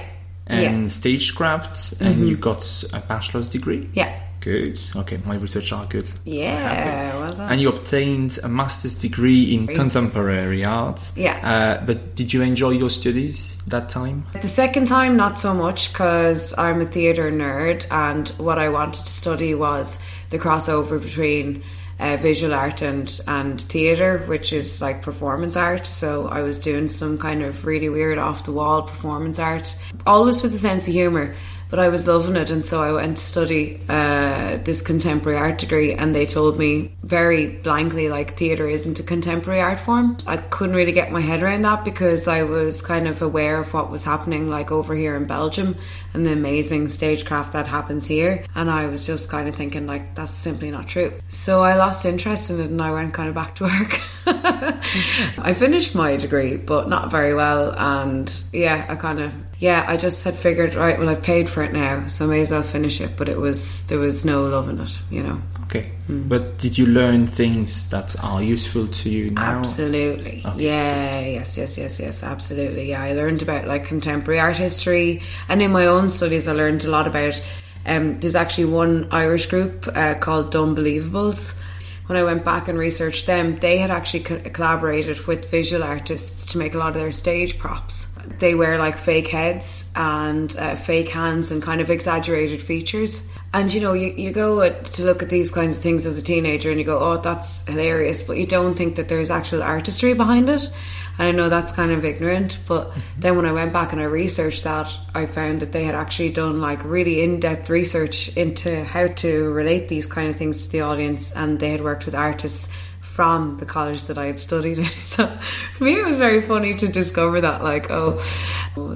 [0.48, 0.88] and yeah.
[0.88, 3.88] stagecraft and you got a bachelor's degree?
[3.94, 4.12] Yeah.
[4.42, 4.80] Good.
[4.96, 6.10] Okay, my research are good.
[6.24, 7.52] Yeah, well done.
[7.52, 11.12] And you obtained a master's degree in contemporary art.
[11.14, 11.38] Yeah.
[11.80, 14.26] Uh, but did you enjoy your studies that time?
[14.40, 19.04] The second time, not so much because I'm a theatre nerd, and what I wanted
[19.04, 21.62] to study was the crossover between
[22.00, 25.86] uh, visual art and and theatre, which is like performance art.
[25.86, 30.42] So I was doing some kind of really weird, off the wall performance art, always
[30.42, 31.36] with a sense of humour.
[31.72, 35.56] But I was loving it, and so I went to study uh, this contemporary art
[35.56, 40.18] degree, and they told me very blankly, like, theatre isn't a contemporary art form.
[40.26, 43.72] I couldn't really get my head around that because I was kind of aware of
[43.72, 45.76] what was happening, like, over here in Belgium
[46.14, 48.44] and the amazing stagecraft that happens here.
[48.54, 51.12] And I was just kind of thinking, like, that's simply not true.
[51.28, 54.00] So I lost interest in it and I went kind of back to work.
[54.26, 57.72] I finished my degree, but not very well.
[57.76, 61.62] And yeah, I kind of yeah, I just had figured, right, well, I've paid for
[61.62, 63.16] it now, so I may as well finish it.
[63.16, 65.40] But it was, there was no love in it, you know.
[65.72, 65.90] Okay.
[66.06, 66.28] Mm.
[66.28, 69.60] But did you learn things that are useful to you now?
[69.60, 70.42] Absolutely.
[70.44, 70.66] Okay.
[70.66, 72.90] Yeah, yes, yes, yes, yes, absolutely.
[72.90, 75.22] Yeah, I learned about like contemporary art history.
[75.48, 77.42] And in my own studies, I learned a lot about,
[77.86, 81.58] um, there's actually one Irish group uh, called Dunbelievables
[82.06, 86.52] when I went back and researched them, they had actually co- collaborated with visual artists
[86.52, 88.18] to make a lot of their stage props.
[88.38, 93.26] They wear like fake heads and uh, fake hands and kind of exaggerated features.
[93.54, 96.22] And you know, you, you go to look at these kinds of things as a
[96.22, 100.14] teenager and you go, oh, that's hilarious, but you don't think that there's actual artistry
[100.14, 100.70] behind it.
[101.18, 103.00] And I know that's kind of ignorant, but mm-hmm.
[103.18, 106.30] then when I went back and I researched that, I found that they had actually
[106.30, 110.72] done like really in depth research into how to relate these kind of things to
[110.72, 114.78] the audience, and they had worked with artists from the college that I had studied
[114.78, 114.86] in.
[115.12, 115.26] So
[115.74, 118.18] for me, it was very funny to discover that, like, oh,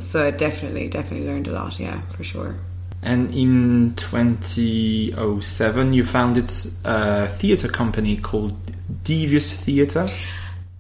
[0.00, 2.56] so I definitely, definitely learned a lot, yeah, for sure.
[3.06, 6.50] And in 2007, you founded
[6.84, 8.52] a theatre company called
[9.04, 10.08] Devious Theatre.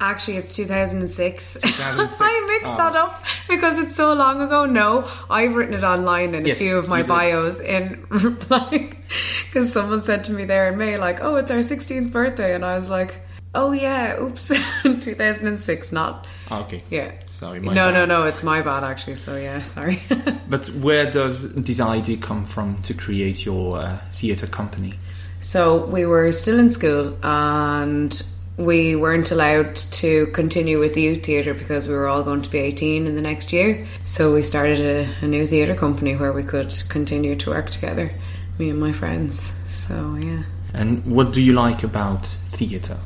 [0.00, 1.54] Actually, it's 2006.
[1.62, 2.20] 2006.
[2.20, 2.76] I mixed oh.
[2.78, 3.06] that ah.
[3.06, 4.66] up because it's so long ago.
[4.66, 8.04] No, I've written it online in yes, a few of my bios in
[8.50, 8.98] like
[9.44, 12.64] because someone said to me there in May, like, "Oh, it's our 16th birthday," and
[12.64, 13.20] I was like,
[13.54, 14.48] "Oh yeah, oops,
[14.82, 16.82] 2006, not." Ah, okay.
[16.90, 17.12] Yeah.
[17.36, 17.60] Sorry.
[17.60, 17.92] no, bad.
[17.92, 18.24] no, no.
[18.24, 19.16] It's my bad actually.
[19.16, 20.02] So yeah, sorry.
[20.48, 24.94] but where does this idea come from to create your uh, theatre company?
[25.40, 28.22] So we were still in school and
[28.56, 32.48] we weren't allowed to continue with the youth theatre because we were all going to
[32.48, 33.86] be 18 in the next year.
[34.06, 38.12] So we started a, a new theatre company where we could continue to work together,
[38.58, 39.38] me and my friends.
[39.66, 40.44] So, yeah.
[40.72, 42.98] And what do you like about theatre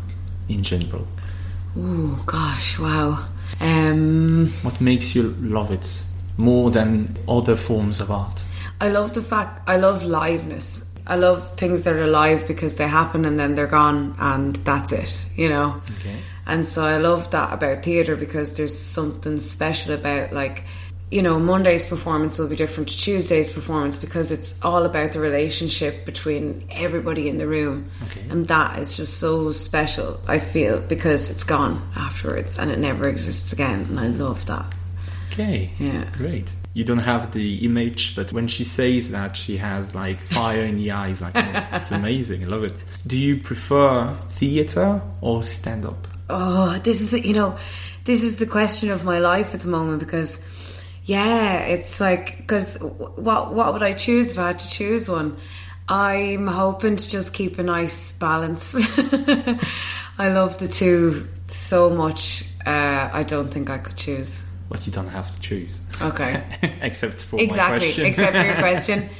[0.48, 1.08] in general?
[1.76, 3.26] Oh, gosh, wow.
[3.60, 6.04] Um, what makes you love it
[6.36, 8.42] more than other forms of art?
[8.80, 10.86] I love the fact, I love liveness.
[11.06, 14.92] I love things that are alive because they happen and then they're gone and that's
[14.92, 15.82] it, you know.
[15.98, 16.16] Okay.
[16.46, 20.64] And so I love that about theatre because there's something special about like
[21.10, 25.20] you know, Monday's performance will be different to Tuesday's performance because it's all about the
[25.20, 27.90] relationship between everybody in the room.
[28.04, 28.24] Okay.
[28.30, 33.08] And that is just so special, I feel, because it's gone afterwards and it never
[33.08, 33.86] exists again.
[33.90, 34.72] And I love that.
[35.32, 35.72] Okay.
[35.78, 36.04] Yeah.
[36.16, 36.54] Great.
[36.74, 40.76] You don't have the image, but when she says that, she has like fire in
[40.76, 41.20] the eyes.
[41.20, 42.44] Like, oh, it's amazing.
[42.44, 42.74] I love it.
[43.06, 46.06] Do you prefer theatre or stand up?
[46.28, 47.58] Oh, this is, you know,
[48.04, 50.40] this is the question of my life at the moment because,
[51.10, 55.36] yeah, it's like, because what, what would I choose if I had to choose one?
[55.88, 58.74] I'm hoping to just keep a nice balance.
[60.18, 62.44] I love the two so much.
[62.64, 65.80] Uh, I don't think I could choose but you don't have to choose.
[66.00, 66.42] Okay.
[66.80, 69.10] except for exactly, except for your question.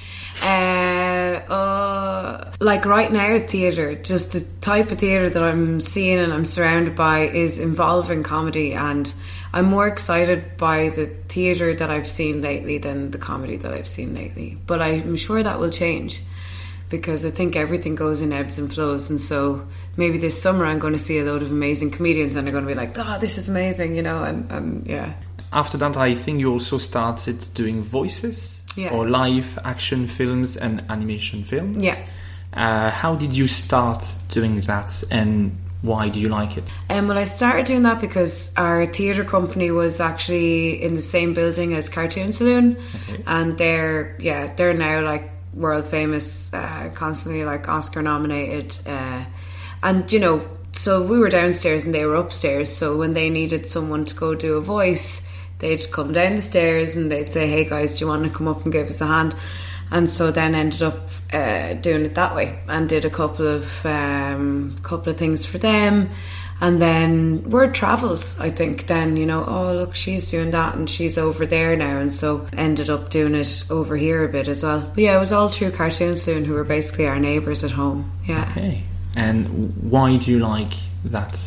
[0.43, 6.33] Uh, uh, like right now, theatre, just the type of theatre that I'm seeing and
[6.33, 9.13] I'm surrounded by is involving comedy, and
[9.53, 13.87] I'm more excited by the theatre that I've seen lately than the comedy that I've
[13.87, 14.59] seen lately.
[14.67, 16.23] But I'm sure that will change
[16.89, 20.79] because I think everything goes in ebbs and flows, and so maybe this summer I'm
[20.79, 23.19] going to see a load of amazing comedians, and they're going to be like, "Oh,
[23.21, 25.15] this is amazing," you know, and, and yeah
[25.53, 28.91] after that, I think you also started doing voices yeah.
[28.91, 31.83] or live action films and animation films.
[31.83, 31.99] Yeah.
[32.53, 36.71] Uh, how did you start doing that and why do you like it?
[36.91, 41.33] Um, well, I started doing that because our theatre company was actually in the same
[41.33, 42.77] building as Cartoon Saloon,
[43.09, 43.23] okay.
[43.27, 49.25] and they're yeah they're now like world famous, uh, constantly like Oscar nominated, uh,
[49.83, 52.75] and you know so we were downstairs and they were upstairs.
[52.75, 55.27] So when they needed someone to go do a voice,
[55.61, 58.49] they'd come down the stairs and they'd say, "Hey guys, do you want to come
[58.49, 59.35] up and give us a hand?"
[59.91, 63.85] And so then ended up uh, doing it that way and did a couple of
[63.85, 66.11] um, couple of things for them.
[66.63, 68.87] And then word travels, I think.
[68.87, 71.99] Then, you know, oh, look, she's doing that and she's over there now.
[71.99, 74.81] And so ended up doing it over here a bit as well.
[74.95, 78.13] But yeah, it was all through Cartoon Saloon, who were basically our neighbours at home.
[78.27, 78.47] Yeah.
[78.51, 78.83] Okay.
[79.17, 80.75] And why do you like
[81.07, 81.41] that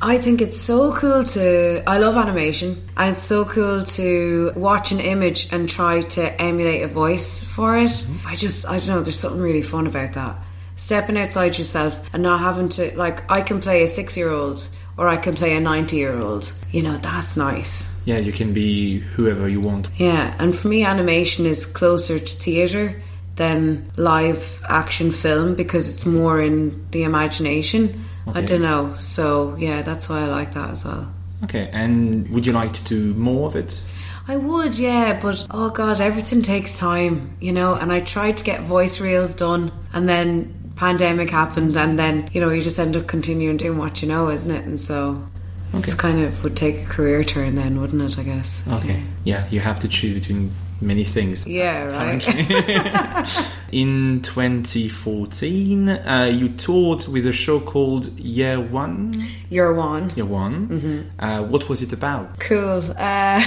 [0.00, 1.82] I think it's so cool to.
[1.86, 6.82] I love animation, and it's so cool to watch an image and try to emulate
[6.82, 8.06] a voice for it.
[8.24, 10.36] I just, I don't know, there's something really fun about that.
[10.76, 14.68] Stepping outside yourself and not having to, like, I can play a six year old
[14.96, 16.52] or I can play a 90 year old.
[16.70, 17.96] You know, that's nice.
[18.04, 19.90] Yeah, you can be whoever you want.
[19.96, 23.02] Yeah, and for me, animation is closer to theatre
[23.36, 28.04] than live action film because it's more in the imagination.
[28.34, 28.94] I don't know.
[28.98, 31.12] So, yeah, that's why I like that as well.
[31.44, 33.80] Okay, and would you like to do more of it?
[34.26, 37.74] I would, yeah, but oh god, everything takes time, you know.
[37.74, 42.40] And I tried to get voice reels done, and then pandemic happened, and then you
[42.40, 44.64] know you just end up continuing doing what you know, isn't it?
[44.66, 45.26] And so
[45.72, 48.18] it's kind of would take a career turn then, wouldn't it?
[48.18, 48.66] I guess.
[48.68, 51.46] Okay, yeah, you have to choose between many things.
[51.46, 53.46] Yeah, right.
[53.72, 59.14] In 2014, uh, you toured with a show called Year One.
[59.50, 60.10] You're one.
[60.16, 60.68] Year One.
[60.68, 61.20] Mm-hmm.
[61.20, 62.38] Uh, what was it about?
[62.38, 62.82] Cool.
[62.96, 63.42] Uh,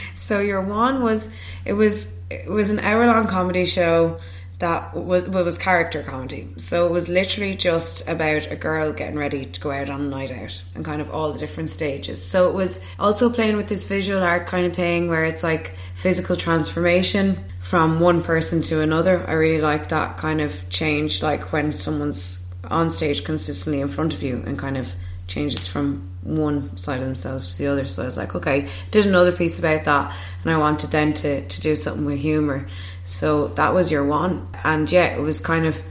[0.14, 1.30] so your one was
[1.64, 4.18] it was it was an hour long comedy show
[4.60, 6.48] that was was character comedy.
[6.58, 10.08] So it was literally just about a girl getting ready to go out on a
[10.08, 12.24] night out and kind of all the different stages.
[12.24, 15.74] So it was also playing with this visual art kind of thing where it's like
[15.94, 19.26] physical transformation from one person to another.
[19.26, 24.12] I really like that kind of change, like when someone's on stage consistently in front
[24.12, 24.92] of you and kind of
[25.26, 27.84] changes from one side of themselves to the other.
[27.86, 31.46] So I was like, okay, did another piece about that, and I wanted then to,
[31.46, 32.66] to do something with humour.
[33.10, 34.46] So that was your one.
[34.64, 35.82] And yeah, it was kind of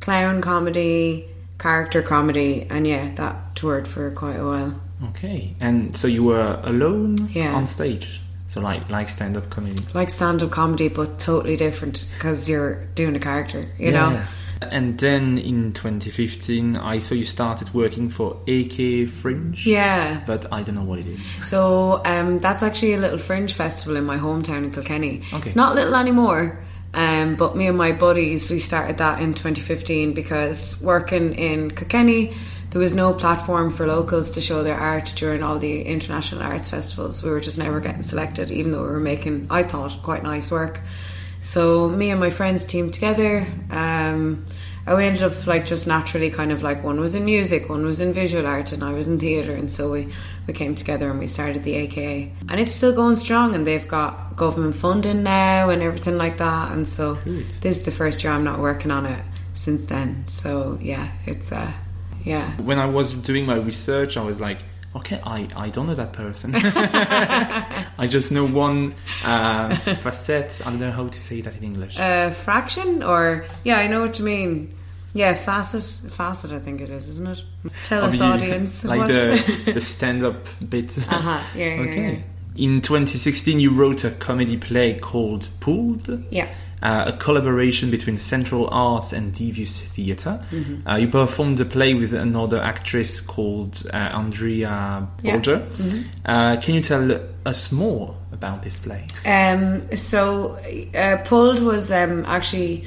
[0.00, 4.80] clown comedy, character comedy, and yeah, that toured for quite a while.
[5.10, 7.54] Okay, and so you were alone Yeah.
[7.54, 9.80] on stage, so like like stand up comedy.
[9.94, 14.22] Like stand up comedy, but totally different because you're doing a character, you know?
[14.70, 19.66] And then in 2015, I saw you started working for AK Fringe.
[19.66, 20.22] Yeah.
[20.26, 21.20] But I don't know what it is.
[21.48, 25.22] So um, that's actually a little fringe festival in my hometown in Kilkenny.
[25.34, 25.46] Okay.
[25.46, 26.63] It's not little anymore.
[26.94, 32.34] Um, but me and my buddies, we started that in 2015 because working in Kilkenny,
[32.70, 36.68] there was no platform for locals to show their art during all the international arts
[36.68, 37.22] festivals.
[37.22, 40.50] We were just never getting selected, even though we were making, I thought, quite nice
[40.50, 40.80] work.
[41.40, 43.46] So me and my friends teamed together.
[43.70, 44.46] Um,
[44.86, 48.00] I ended up like just naturally kind of like one was in music, one was
[48.00, 49.54] in visual art, and I was in theatre.
[49.54, 50.08] And so we,
[50.46, 52.32] we came together and we started the AKA.
[52.48, 56.72] And it's still going strong, and they've got government funding now and everything like that.
[56.72, 59.24] And so this is the first year I'm not working on it
[59.54, 60.26] since then.
[60.28, 61.72] So yeah, it's uh,
[62.24, 62.56] yeah.
[62.60, 64.58] When I was doing my research, I was like,
[64.96, 66.52] okay, I, I don't know that person.
[66.56, 70.60] I just know one uh, facet.
[70.64, 71.98] I don't know how to say that in English.
[71.98, 74.74] Uh, fraction or yeah, I know what you mean.
[75.14, 76.50] Yeah, facet, facet.
[76.52, 77.42] I think it is, isn't it?
[77.84, 78.84] Tell us, audience.
[78.84, 80.98] like what- the the stand up bit.
[80.98, 82.24] Uh-huh, yeah, yeah, okay.
[82.56, 86.24] In 2016, you wrote a comedy play called Pulled.
[86.30, 86.48] Yeah.
[86.82, 90.44] Uh, a collaboration between Central Arts and Devious Theatre.
[90.50, 90.86] Mm-hmm.
[90.86, 95.36] Uh, you performed the play with another actress called uh, Andrea Yeah.
[95.38, 96.02] Mm-hmm.
[96.26, 99.06] Uh, can you tell us more about this play?
[99.24, 100.58] Um, so,
[100.94, 102.84] uh, Pulled was um, actually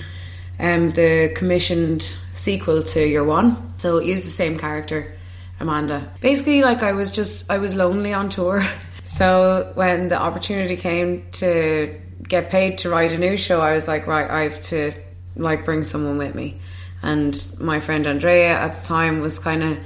[0.60, 3.74] um, the commissioned sequel to Year One.
[3.78, 5.16] So it used the same character,
[5.60, 6.12] Amanda.
[6.22, 8.64] Basically, like I was just I was lonely on tour.
[9.08, 11.98] So when the opportunity came to
[12.28, 14.92] get paid to write a new show, I was like, right, I have to
[15.38, 16.60] like bring someone with me.
[17.02, 19.80] And my friend Andrea at the time was kind of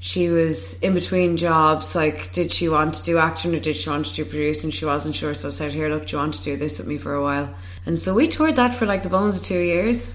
[0.00, 1.96] she was in between jobs.
[1.96, 4.68] Like, did she want to do acting or did she want to do producing?
[4.68, 5.34] And she wasn't sure.
[5.34, 7.22] So I said, Here, look, do you want to do this with me for a
[7.22, 7.52] while?
[7.84, 10.14] And so we toured that for like the bones of two years.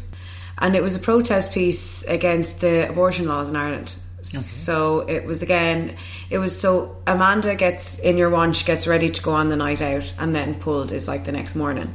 [0.58, 3.96] And it was a protest piece against the abortion laws in Ireland.
[4.22, 5.98] So it was again,
[6.30, 9.58] it was so Amanda gets in your one, she gets ready to go on the
[9.58, 11.94] night out, and then pulled is like the next morning,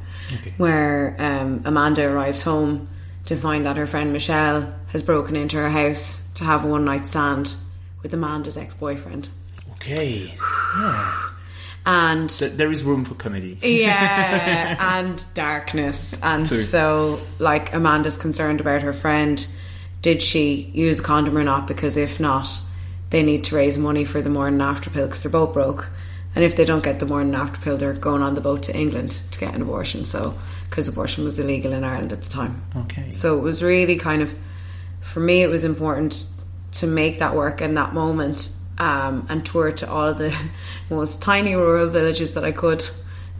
[0.59, 2.91] where um, Amanda arrives home
[3.27, 6.85] to find that her friend Michelle has broken into her house to have a one
[6.85, 7.55] night stand
[8.03, 9.29] with Amanda's ex boyfriend.
[9.73, 10.33] Okay.
[10.77, 11.23] Yeah.
[11.87, 13.57] And Th- there is room for comedy.
[13.63, 16.21] yeah, and darkness.
[16.23, 16.59] And True.
[16.59, 19.47] so, like, Amanda's concerned about her friend.
[20.03, 21.67] Did she use a condom or not?
[21.67, 22.49] Because if not,
[23.11, 25.89] they need to raise money for the morning after pill because they're both broke.
[26.35, 28.77] And if they don't get the morning after pill, they're going on the boat to
[28.77, 30.05] England to get an abortion.
[30.05, 32.63] So, because abortion was illegal in Ireland at the time.
[32.77, 33.11] Okay.
[33.11, 34.35] So it was really kind of,
[35.01, 36.29] for me, it was important
[36.73, 40.37] to make that work in that moment um, and tour to all of the
[40.91, 42.89] most tiny rural villages that I could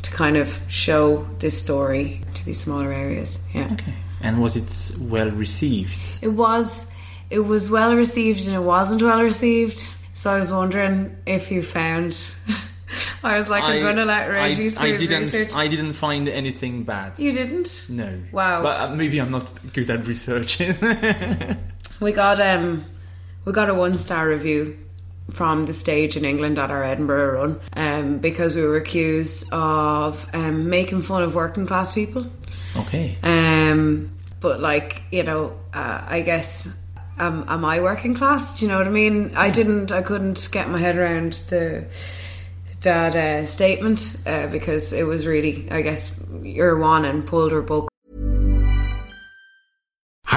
[0.03, 3.49] to kind of show this story to these smaller areas.
[3.55, 3.69] Yeah.
[3.73, 3.95] Okay.
[4.21, 6.23] And was it well received?
[6.23, 6.93] It was
[7.31, 9.79] it was well received and it wasn't well received.
[10.13, 12.33] So I was wondering if you found.
[13.23, 15.19] I was like, I'm going to let Reggie I, I do his didn't.
[15.25, 15.55] research.
[15.55, 17.19] I didn't find anything bad.
[17.19, 17.87] you didn't?
[17.91, 18.19] No.
[18.33, 18.63] Wow.
[18.63, 20.75] But uh, maybe I'm not good at researching.
[22.01, 22.85] We got um,
[23.45, 24.79] we got a one star review
[25.31, 30.27] from the stage in England at our Edinburgh run um, because we were accused of
[30.35, 32.27] um, making fun of working class people.
[32.77, 33.17] okay.
[33.23, 34.11] Um,
[34.41, 36.75] but like you know, uh, I guess
[37.19, 38.59] um, am I working class?
[38.59, 39.33] Do you know what I mean?
[39.35, 39.93] I didn't.
[39.93, 41.87] I couldn't get my head around the
[42.83, 47.91] that uh, statement uh, because it was really, I guess, you're and pulled her book.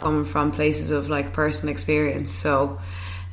[0.00, 2.30] Coming from places of like personal experience.
[2.30, 2.80] So,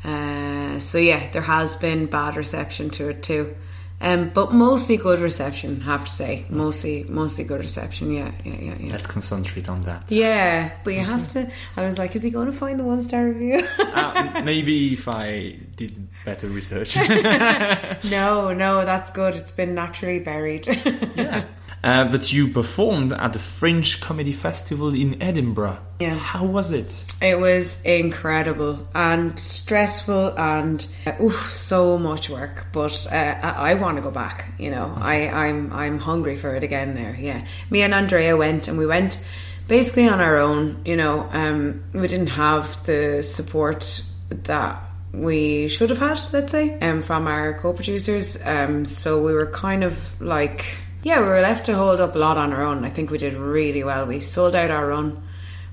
[0.03, 3.55] uh, so yeah, there has been bad reception to it too,
[3.99, 5.81] um, but mostly good reception.
[5.81, 8.11] Have to say, mostly mostly good reception.
[8.11, 8.91] Yeah, yeah, yeah, yeah.
[8.91, 10.11] Let's concentrate on that.
[10.11, 11.51] Yeah, but you have to.
[11.75, 13.63] I was like, is he going to find the one star review?
[13.97, 16.95] Uh, maybe if I did better research.
[18.03, 19.33] no, no, that's good.
[19.35, 20.67] It's been naturally buried.
[20.67, 21.45] yeah.
[21.83, 25.77] Uh, but you performed at the Fringe Comedy Festival in Edinburgh.
[25.99, 26.15] Yeah.
[26.15, 27.05] How was it?
[27.21, 32.65] It was incredible and stressful and uh, oof, so much work.
[32.73, 34.45] But uh, I, I want to go back.
[34.57, 36.95] You know, I, I'm I'm hungry for it again.
[36.95, 37.45] There, yeah.
[37.69, 39.23] Me and Andrea went, and we went
[39.67, 40.81] basically on our own.
[40.85, 46.77] You know, um, we didn't have the support that we should have had, let's say,
[46.79, 48.45] um, from our co-producers.
[48.45, 52.19] Um, so we were kind of like, yeah, we were left to hold up a
[52.19, 52.83] lot on our own.
[52.83, 54.05] I think we did really well.
[54.05, 55.23] We sold out our run.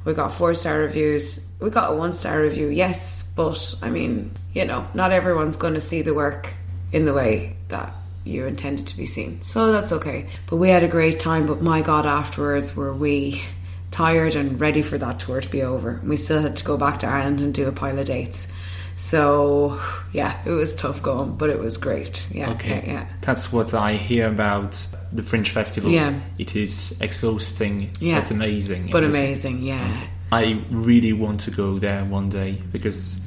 [0.05, 1.51] We got four star reviews.
[1.61, 5.75] We got a one star review, yes, but I mean, you know, not everyone's going
[5.75, 6.55] to see the work
[6.93, 7.93] in the way that
[8.25, 9.43] you intended to be seen.
[9.43, 10.27] So that's okay.
[10.47, 11.47] But we had a great time.
[11.47, 13.43] But my God, afterwards, were we
[13.91, 16.01] tired and ready for that tour to be over?
[16.05, 18.47] We still had to go back to Ireland and do a pile of dates.
[18.97, 19.81] So
[20.13, 22.29] yeah, it was tough going, but it was great.
[22.31, 22.83] Yeah, Okay.
[22.87, 23.07] yeah, yeah.
[23.23, 25.91] That's what I hear about the Fringe Festival.
[25.91, 26.13] Yeah.
[26.39, 28.21] It is exhausting, Yeah.
[28.21, 28.89] but amazing.
[28.91, 30.01] But was- amazing, yeah.
[30.33, 33.21] I really want to go there one day because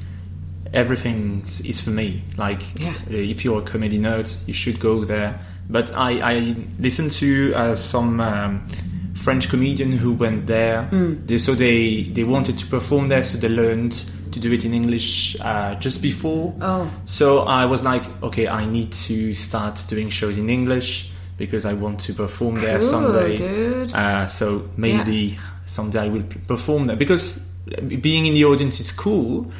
[0.74, 2.22] everything is for me.
[2.36, 2.94] Like, Yeah.
[3.08, 5.40] if you're a comedy nerd, you should go there.
[5.70, 8.66] But I, I listened to uh, some um,
[9.14, 10.82] French comedian who went there.
[10.84, 11.14] Hmm.
[11.26, 13.92] They, so they they wanted to perform there, so they learned
[14.32, 16.54] to do it in English uh, just before.
[16.60, 16.90] Oh.
[17.06, 21.72] So I was like, okay, I need to start doing shows in English because I
[21.72, 23.86] want to perform there Cool, someday.
[23.94, 27.38] Uh, so maybe someday I will perform there because
[27.78, 29.50] being in the audience is cool.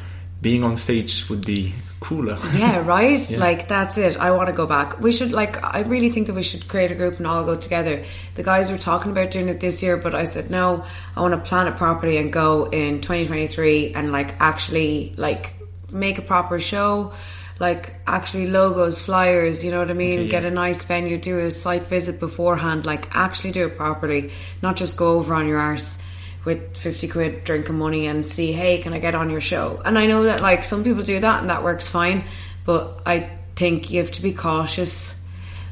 [0.41, 2.37] Being on stage would be cooler.
[2.55, 3.29] Yeah, right?
[3.31, 4.15] Like, that's it.
[4.17, 5.01] I want to go back.
[5.01, 7.55] We should, like, I really think that we should create a group and all go
[7.55, 8.05] together.
[8.35, 10.85] The guys were talking about doing it this year, but I said, no,
[11.17, 15.55] I want to plan it properly and go in 2023 and, like, actually, like,
[15.91, 17.11] make a proper show.
[17.59, 20.21] Like, actually, logos, flyers, you know what I mean?
[20.21, 22.85] Okay, Get a nice venue, do a site visit beforehand.
[22.85, 24.31] Like, actually do it properly,
[24.61, 26.01] not just go over on your arse
[26.45, 29.81] with 50 quid drinking money and see, hey, can I get on your show?
[29.83, 32.23] And I know that like some people do that and that works fine,
[32.65, 35.21] but I think you have to be cautious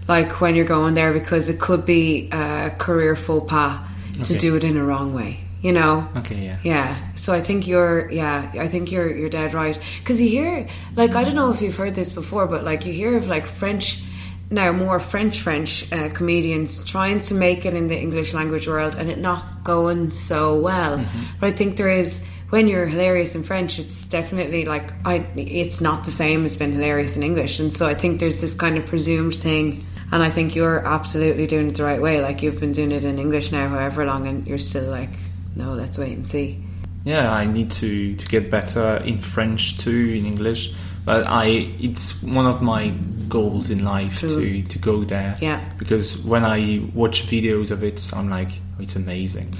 [0.07, 3.79] like when you're going there because it could be a career faux pas
[4.23, 6.07] to do it in a wrong way, you know?
[6.17, 6.59] Okay, yeah.
[6.63, 6.97] Yeah.
[7.15, 11.15] So I think you're yeah, I think you're you're dead right cuz you hear like
[11.15, 14.03] I don't know if you've heard this before but like you hear of like French
[14.49, 18.95] now more French French uh, comedians trying to make it in the English language world
[18.95, 21.05] and it not going so well.
[21.39, 25.25] But I think there is when you're hilarious in French, it's definitely like I.
[25.35, 28.53] It's not the same as being hilarious in English, and so I think there's this
[28.53, 29.83] kind of presumed thing.
[30.09, 32.21] And I think you're absolutely doing it the right way.
[32.21, 35.09] Like you've been doing it in English now, however long, and you're still like,
[35.57, 36.63] no, let's wait and see.
[37.03, 40.73] Yeah, I need to, to get better in French too, in English.
[41.05, 41.45] But I,
[41.79, 42.89] it's one of my
[43.29, 45.37] goals in life to, to go there.
[45.41, 45.63] Yeah.
[45.77, 49.53] Because when I watch videos of it, I'm like, oh, it's amazing.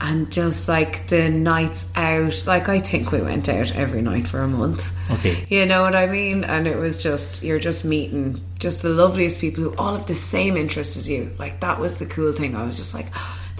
[0.00, 4.40] and just like the nights out like i think we went out every night for
[4.40, 5.44] a month Okay.
[5.56, 9.40] you know what i mean and it was just you're just meeting just the loveliest
[9.40, 12.56] people who all have the same interests as you like that was the cool thing
[12.56, 13.06] i was just like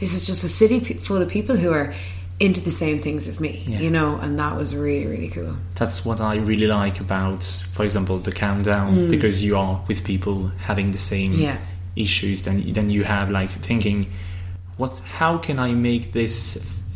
[0.02, 1.88] this is just a city pe- full of people who are
[2.40, 3.80] into the same things as me Yeah.
[3.84, 7.42] you know and that was really really cool That's what I really like about,
[7.76, 10.36] for example, the countdown, because you are with people
[10.68, 11.40] having the same Mm.
[11.48, 11.58] Yeah.
[11.96, 12.42] issues.
[12.42, 14.06] Then, then you have like thinking,
[14.80, 14.92] what?
[15.20, 16.36] How can I make this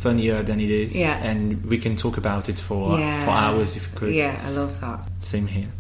[0.02, 0.90] funnier than it is?
[0.96, 1.28] Yeah.
[1.30, 1.40] and
[1.70, 4.14] we can talk about it for yeah for hours if we could.
[4.14, 5.70] yeah i love that Same here.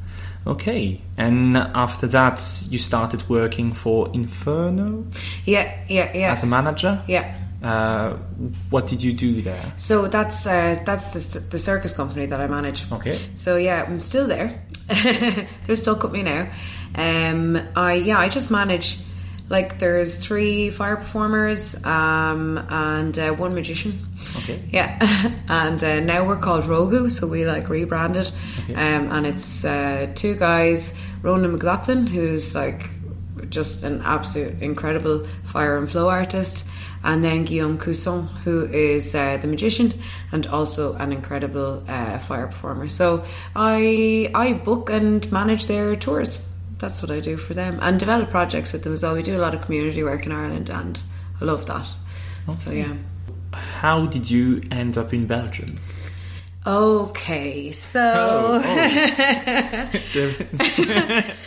[0.46, 2.40] Okay, and after that,
[2.70, 5.04] you started working for Inferno
[5.44, 7.02] yeah yeah yeah as a manager.
[7.08, 8.14] yeah Uh,
[8.70, 9.72] what did you do there?
[9.76, 12.92] So that's uh, that's the, the circus company that I manage.
[12.92, 13.18] Okay.
[13.34, 14.62] So yeah, I'm still there.
[14.86, 16.48] They're with me now.
[16.94, 18.98] Um, I yeah, I just manage.
[19.48, 23.98] Like there's three fire performers um, and uh, one magician.
[24.38, 24.60] Okay.
[24.70, 24.98] Yeah,
[25.48, 28.30] and uh, now we're called Rogu, so we like rebranded,
[28.70, 32.90] um, and it's uh, two guys, Ronan McLaughlin, who's like
[33.48, 36.68] just an absolute incredible fire and flow artist,
[37.04, 39.94] and then Guillaume Cousson, who is uh, the magician
[40.32, 42.88] and also an incredible uh, fire performer.
[42.88, 43.24] So
[43.54, 46.45] I I book and manage their tours.
[46.78, 49.14] That's what I do for them, and develop projects with them as well.
[49.14, 51.00] We do a lot of community work in Ireland, and
[51.40, 51.86] I love that.
[52.52, 52.92] So yeah.
[53.52, 55.78] How did you end up in Belgium?
[56.66, 58.58] Okay, so Oh,
[60.12, 60.30] There,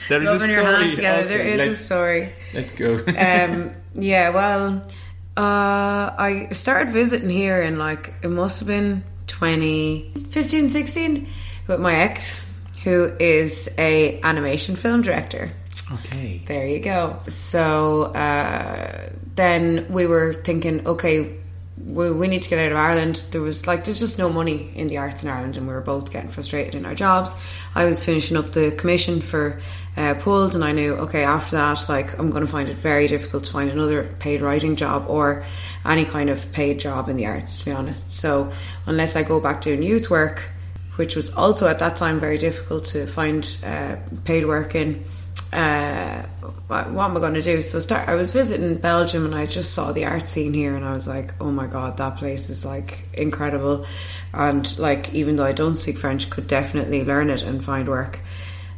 [0.09, 0.95] there is a story.
[0.95, 2.33] together, Okay, is a let's, story.
[2.53, 2.95] let's go.
[3.17, 4.81] Um, yeah, well,
[5.37, 11.27] uh, I started visiting here in like it must have been 2015, 16
[11.67, 12.48] with my ex,
[12.89, 15.49] who is a animation film director.
[15.91, 16.41] okay.
[16.45, 17.19] There you go.
[17.27, 21.37] So uh, then we were thinking, okay,
[21.85, 23.23] we, we need to get out of Ireland.
[23.31, 25.81] There was like, there's just no money in the arts in Ireland, and we were
[25.81, 27.35] both getting frustrated in our jobs.
[27.75, 29.61] I was finishing up the commission for
[29.95, 33.07] uh, Pulled, and I knew, okay, after that, like, I'm going to find it very
[33.07, 35.43] difficult to find another paid writing job or
[35.85, 38.13] any kind of paid job in the arts, to be honest.
[38.13, 38.51] So
[38.85, 40.49] unless I go back doing youth work,
[40.99, 43.95] which was also at that time very difficult to find uh,
[44.25, 45.01] paid work in
[45.53, 46.23] uh,
[46.67, 47.61] what, am I going to do?
[47.61, 48.09] So start.
[48.09, 51.07] I was visiting Belgium and I just saw the art scene here, and I was
[51.07, 53.85] like, oh my god, that place is like incredible.
[54.33, 58.19] And like, even though I don't speak French, could definitely learn it and find work.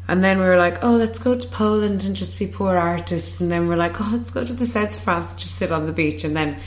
[0.08, 3.42] And then we were like, oh, let's go to Poland and just be poor artists.
[3.42, 5.88] And then we're like, oh, let's go to the south of France, just sit on
[5.88, 6.24] the beach.
[6.24, 6.60] And then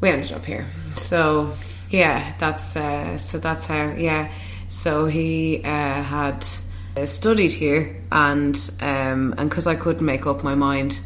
[0.00, 0.66] we ended up here.
[0.96, 1.54] So
[1.90, 4.32] yeah, that's uh, so that's how yeah.
[4.68, 6.46] So he uh, had
[6.96, 11.00] uh, studied here, and um, and because I couldn't make up my mind,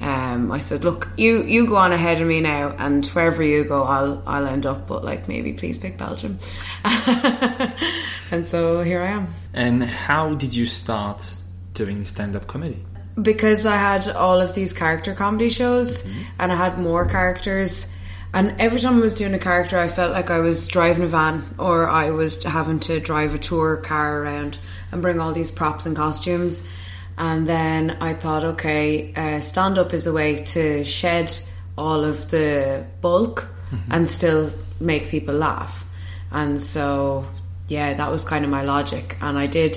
[0.00, 3.64] um, I said, look, you you go on ahead of me now, and wherever you
[3.64, 4.86] go, I'll I'll end up.
[4.86, 6.38] But like maybe please pick Belgium.
[6.84, 9.28] and so here I am.
[9.52, 11.34] And how did you start
[11.74, 12.84] doing stand-up comedy?
[13.20, 17.93] because I had all of these character comedy shows and I had more characters.
[18.34, 21.06] And every time I was doing a character, I felt like I was driving a
[21.06, 24.58] van or I was having to drive a tour car around
[24.90, 26.68] and bring all these props and costumes.
[27.16, 31.32] And then I thought, okay, uh, stand up is a way to shed
[31.78, 33.48] all of the bulk
[33.88, 35.86] and still make people laugh.
[36.32, 37.24] And so,
[37.68, 39.16] yeah, that was kind of my logic.
[39.20, 39.76] And I did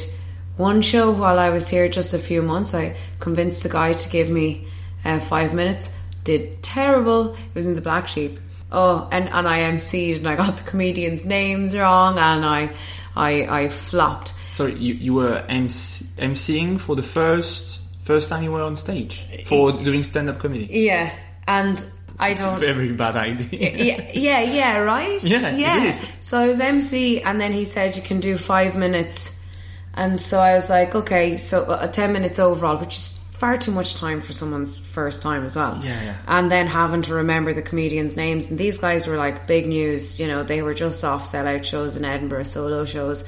[0.55, 2.73] one show while I was here just a few months.
[2.73, 4.67] I convinced a guy to give me
[5.05, 5.95] uh, five minutes.
[6.23, 7.35] Did terrible.
[7.35, 8.39] It was in the Black Sheep.
[8.71, 12.69] Oh, and, and I MC'd and I got the comedians' names wrong and I
[13.15, 14.33] I, I flopped.
[14.51, 19.25] Sorry, you, you were MC, MCing for the first first time you were on stage
[19.45, 20.67] for doing stand-up comedy.
[20.69, 21.13] Yeah,
[21.47, 21.83] and
[22.19, 22.59] I It's a don't.
[22.59, 23.59] very bad idea.
[23.77, 25.21] yeah, yeah, yeah, right?
[25.33, 25.83] Yeah, yeah.
[25.83, 26.05] is.
[26.19, 29.35] So I was MC, and then he said you can do five minutes,
[29.93, 33.71] and so I was like, okay, so uh, ten minutes overall, which is far too
[33.71, 35.79] much time for someone's first time as well.
[35.83, 36.17] Yeah, yeah.
[36.27, 40.19] And then having to remember the comedians' names, and these guys were like big news.
[40.19, 43.23] You know, they were just off sellout shows in Edinburgh, solo shows.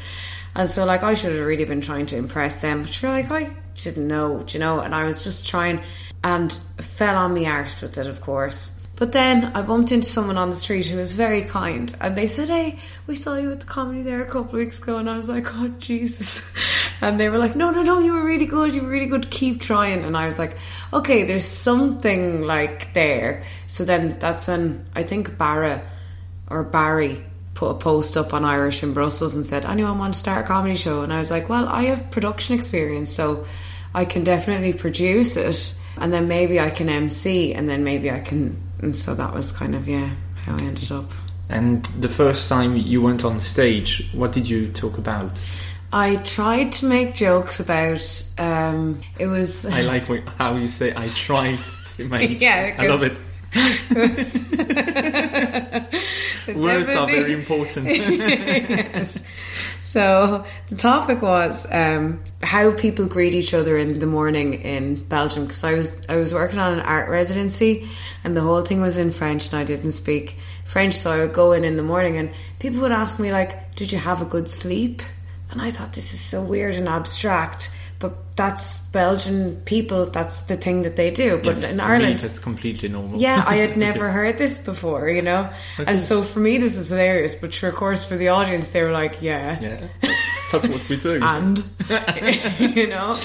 [0.56, 2.82] And so, like, I should have really been trying to impress them.
[2.82, 4.80] But you're like, I didn't know, do you know?
[4.80, 5.82] And I was just trying
[6.24, 6.52] and
[6.82, 8.79] fell on me arse with it, of course.
[9.00, 12.28] But then I bumped into someone on the street who was very kind, and they
[12.28, 12.78] said, "Hey,
[13.08, 15.30] we saw you at the comedy there a couple of weeks ago," and I was
[15.30, 16.54] like, "Oh Jesus!"
[17.02, 18.74] And they were like, "No, no, no, you were really good.
[18.74, 19.32] You were really good.
[19.32, 20.58] Keep trying." And I was like,
[20.92, 25.82] "Okay, there's something like there." So then that's when I think Barra
[26.50, 27.24] or Barry
[27.60, 30.48] put a post up on Irish in Brussels and said, anyone want to start a
[30.48, 31.02] comedy show?
[31.02, 33.46] And I was like, well, I have production experience, so
[33.94, 35.76] I can definitely produce it.
[35.98, 38.69] And then maybe I can MC, and then maybe I can.
[38.80, 40.12] And so that was kind of, yeah,
[40.44, 41.12] how I ended up.
[41.50, 45.40] And the first time you went on stage, what did you talk about?
[45.92, 48.24] I tried to make jokes about.
[48.38, 49.66] Um, it was.
[49.66, 51.60] I like how you say I tried
[51.98, 52.40] to make.
[52.40, 53.24] Yeah, I love it.
[56.56, 57.88] Words are very important.
[57.90, 59.24] yes.
[59.82, 65.46] So the topic was um, how people greet each other in the morning in Belgium
[65.46, 67.90] because I was I was working on an art residency
[68.24, 71.34] and the whole thing was in French and I didn't speak French so I would
[71.34, 74.26] go in in the morning and people would ask me like did you have a
[74.26, 75.02] good sleep
[75.50, 80.56] and I thought this is so weird and abstract but that's Belgian people that's the
[80.56, 83.20] thing that they do but Yeah, in Ireland that's completely normal.
[83.20, 83.80] yeah, I had Okay.
[83.88, 85.50] never heard this before, you know?
[85.78, 87.36] And so for me, this was hilarious.
[87.36, 89.60] But sure, of course, for the audience, they were like, yeah.
[89.62, 89.88] Yeah,
[90.52, 91.20] that's what we do.
[91.22, 91.64] And,
[92.60, 93.18] you know?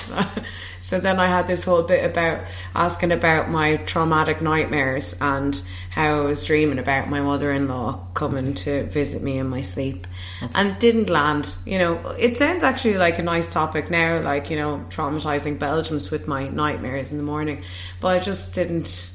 [0.84, 2.44] So then I had this whole bit about
[2.74, 5.58] asking about my traumatic nightmares and
[5.88, 9.62] how I was dreaming about my mother in law coming to visit me in my
[9.62, 10.06] sleep.
[10.54, 11.54] And didn't land.
[11.64, 16.10] You know, it sounds actually like a nice topic now, like, you know, traumatizing Belgians
[16.10, 17.62] with my nightmares in the morning.
[18.00, 19.10] But I just didn't.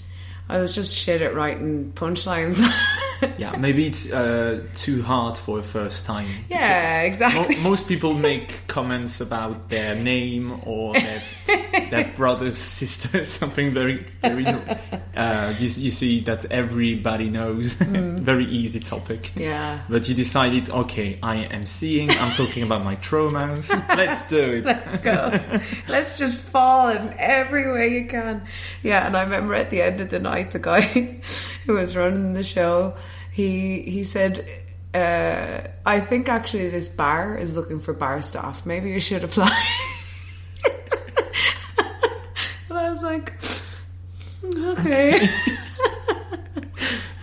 [0.49, 2.59] I was just shit at writing punchlines.
[3.37, 6.45] yeah, maybe it's uh, too hard for a first time.
[6.49, 7.55] Yeah, exactly.
[7.55, 11.21] mo- most people make comments about their name or their,
[11.89, 14.45] their brothers, sister, something very, very.
[15.15, 17.73] Uh, you, you see that everybody knows.
[17.73, 19.23] very easy topic.
[19.35, 19.41] Mm.
[19.41, 19.81] Yeah.
[19.89, 22.09] But you decided, okay, I am seeing.
[22.11, 23.69] I'm talking about my traumas.
[23.95, 24.65] Let's do it.
[24.65, 25.39] Let's go.
[25.87, 28.45] Let's just fall in every way you can.
[28.83, 31.21] Yeah, and I remember at the end of the night, the guy
[31.69, 32.95] who was running the show,
[33.31, 34.43] he he said,
[34.95, 38.65] uh, "I think actually this bar is looking for bar staff.
[38.65, 39.55] Maybe you should apply."
[42.69, 43.35] and I was like,
[44.43, 45.29] "Okay."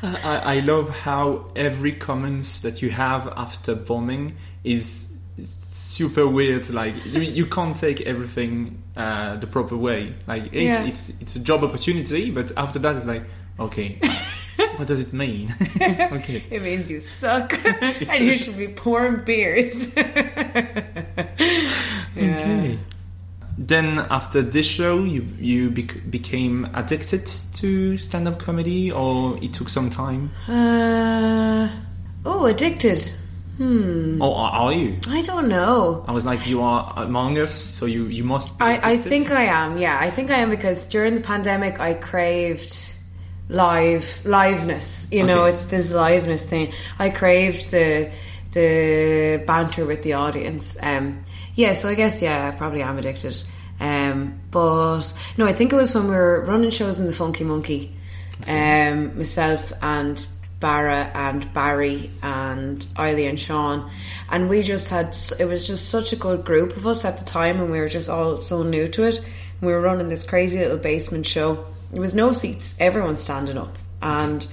[0.03, 6.71] I, I love how every comments that you have after bombing is super weird.
[6.71, 10.15] Like you, you can't take everything uh, the proper way.
[10.29, 10.87] Like it's, Yeah.
[10.87, 13.25] it's it's a job opportunity, but after that it's like
[13.59, 13.99] okay,
[14.77, 15.55] what does it mean?
[15.81, 17.53] okay, It means you suck
[17.83, 19.93] and you should be pouring beers.
[22.17, 22.79] okay.
[23.59, 29.55] Then after this show, you you bec- became addicted to stand up comedy, or it
[29.55, 31.69] took some time, Uh,
[32.27, 33.03] oh, addicted.
[33.59, 34.99] or are are you?
[35.09, 36.05] I don't know.
[36.07, 38.59] I was like, you are among us, so you you must.
[38.59, 39.79] Be I, I think I am.
[39.79, 42.93] Yeah, I think I am because during the pandemic I craved
[43.49, 45.11] live liveness.
[45.13, 45.55] You know, Okay.
[45.55, 46.73] it's this liveness thing.
[46.99, 48.11] I craved the
[48.53, 50.77] the banter with the audience.
[50.83, 51.23] Um,
[51.55, 53.43] yeah, so I guess yeah, I probably am addicted.
[53.79, 57.45] Um, but no, I think it was when we were running shows in the Funky
[57.45, 57.93] Monkey.
[58.47, 60.27] Um, myself and
[60.61, 63.91] Barra and Barry and Eiley and Sean,
[64.31, 65.15] and we just had.
[65.39, 67.89] It was just such a good group of us at the time, and we were
[67.89, 69.19] just all so new to it.
[69.19, 71.65] And we were running this crazy little basement show.
[71.97, 74.47] There was no seats; everyone's standing up, and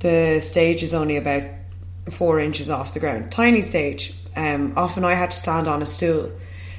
[0.00, 1.44] the stage is only about
[2.10, 3.30] four inches off the ground.
[3.30, 4.12] Tiny stage.
[4.36, 6.32] Um, often I had to stand on a stool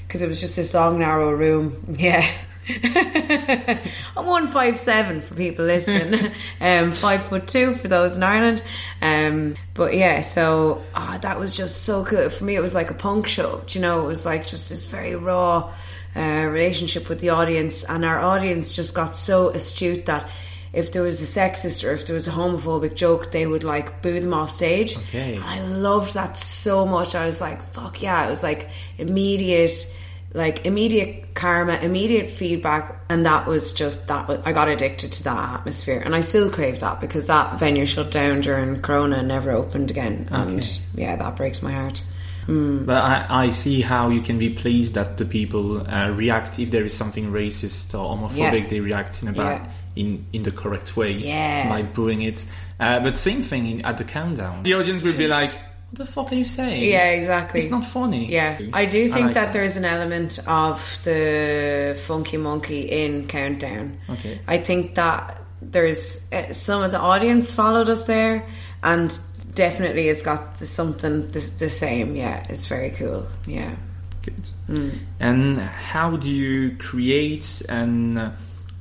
[0.05, 1.95] because it was just this long, narrow room.
[1.97, 2.29] Yeah.
[4.17, 6.33] I'm one five seven for people listening.
[6.59, 8.61] um, five foot two for those in Ireland.
[9.01, 12.57] Um, but yeah, so ah, that was just so good for me.
[12.57, 13.63] It was like a punk show.
[13.65, 15.71] do You know, it was like just this very raw
[16.15, 20.29] uh, relationship with the audience, and our audience just got so astute that
[20.73, 24.01] if there was a sexist or if there was a homophobic joke, they would like
[24.01, 24.97] boo them off stage.
[24.97, 25.35] Okay.
[25.35, 27.13] And I loved that so much.
[27.13, 28.25] I was like, fuck yeah.
[28.25, 29.93] It was like immediate,
[30.33, 33.01] like immediate karma, immediate feedback.
[33.09, 34.29] And that was just that.
[34.45, 36.01] I got addicted to that atmosphere.
[36.05, 39.91] And I still crave that because that venue shut down during Corona and never opened
[39.91, 40.29] again.
[40.31, 40.79] And Okay.
[40.95, 42.01] yeah, that breaks my heart.
[42.47, 46.71] But I, I see how you can be pleased that the people uh, react if
[46.71, 48.37] there is something racist or homophobic.
[48.61, 48.67] Yeah.
[48.67, 50.01] They react in a bad, Yeah.
[50.03, 51.69] in in the correct way Yeah.
[51.69, 52.45] by booing it.
[52.79, 54.63] Uh, but same thing in, at the countdown.
[54.63, 56.83] The audience will be like, "What the fuck are you saying?
[56.83, 57.59] Yeah, exactly.
[57.59, 62.37] It's not funny." Yeah, I do think like that, there's an element of the funky
[62.37, 63.97] monkey in Countdown.
[64.09, 64.39] Okay.
[64.47, 68.45] I think that there's uh, some of the audience followed us there,
[68.81, 69.11] and
[69.53, 72.15] definitely has got the, something the, the same.
[72.15, 73.27] Yeah, it's very cool.
[73.45, 73.75] Yeah.
[74.21, 74.49] Good.
[74.69, 74.99] Mm.
[75.19, 78.31] And how do you create and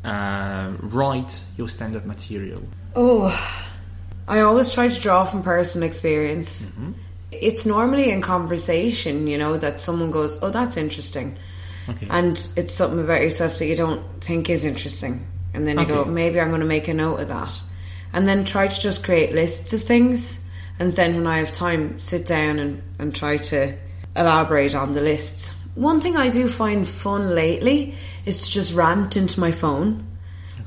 [0.04, 2.62] uh, write your stand-up material?
[2.94, 3.30] Oh,
[4.28, 6.72] I always try to draw from personal experience.
[7.32, 11.36] it's normally in conversation, you know, that someone goes, "Oh, that's interesting,"
[11.88, 12.06] Okay.
[12.10, 16.04] and it's something about yourself that you don't think is interesting, and then you go,
[16.04, 17.52] "Maybe I'm going to make a note of that,"
[18.12, 20.39] and then try to just create lists of things,
[20.80, 23.76] and then when I have time, sit down and and try to
[24.16, 25.54] elaborate on the lists.
[25.74, 27.94] One thing I do find fun lately
[28.26, 30.06] is to just rant into my phone.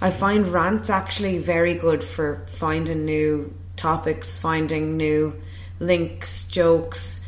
[0.01, 5.39] I find rants actually very good for finding new topics, finding new
[5.79, 7.25] links, jokes.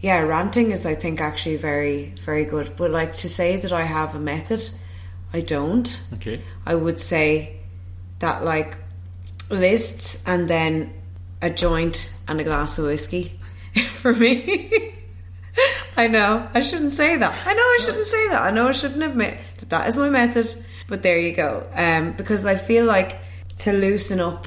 [0.00, 2.76] Yeah, ranting is, I think, actually very, very good.
[2.76, 4.62] But like to say that I have a method,
[5.32, 6.00] I don't.
[6.14, 6.42] Okay.
[6.64, 7.56] I would say
[8.20, 8.76] that like
[9.50, 10.92] lists and then
[11.42, 13.38] a joint and a glass of whiskey
[13.92, 14.94] for me.
[15.96, 17.46] I know I shouldn't say that.
[17.46, 18.42] I know I shouldn't say that.
[18.42, 20.54] I know I shouldn't admit that that is my method.
[20.86, 21.68] But there you go.
[21.74, 23.18] Um, because I feel like
[23.58, 24.46] to loosen up,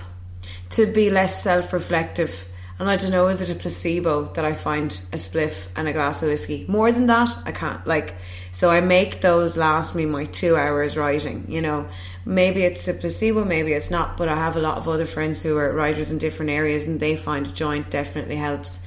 [0.72, 2.48] to be less self-reflective.
[2.82, 5.94] And I don't know, is it a placebo that I find a spliff and a
[5.94, 6.66] glass of whiskey?
[6.68, 7.86] More than that, I can't.
[7.86, 8.16] Like,
[8.52, 11.46] so I make those last me my two hours writing.
[11.48, 11.88] You know,
[12.26, 14.18] maybe it's a placebo, maybe it's not.
[14.18, 17.00] But I have a lot of other friends who are writers in different areas, and
[17.00, 18.82] they find a joint definitely helps.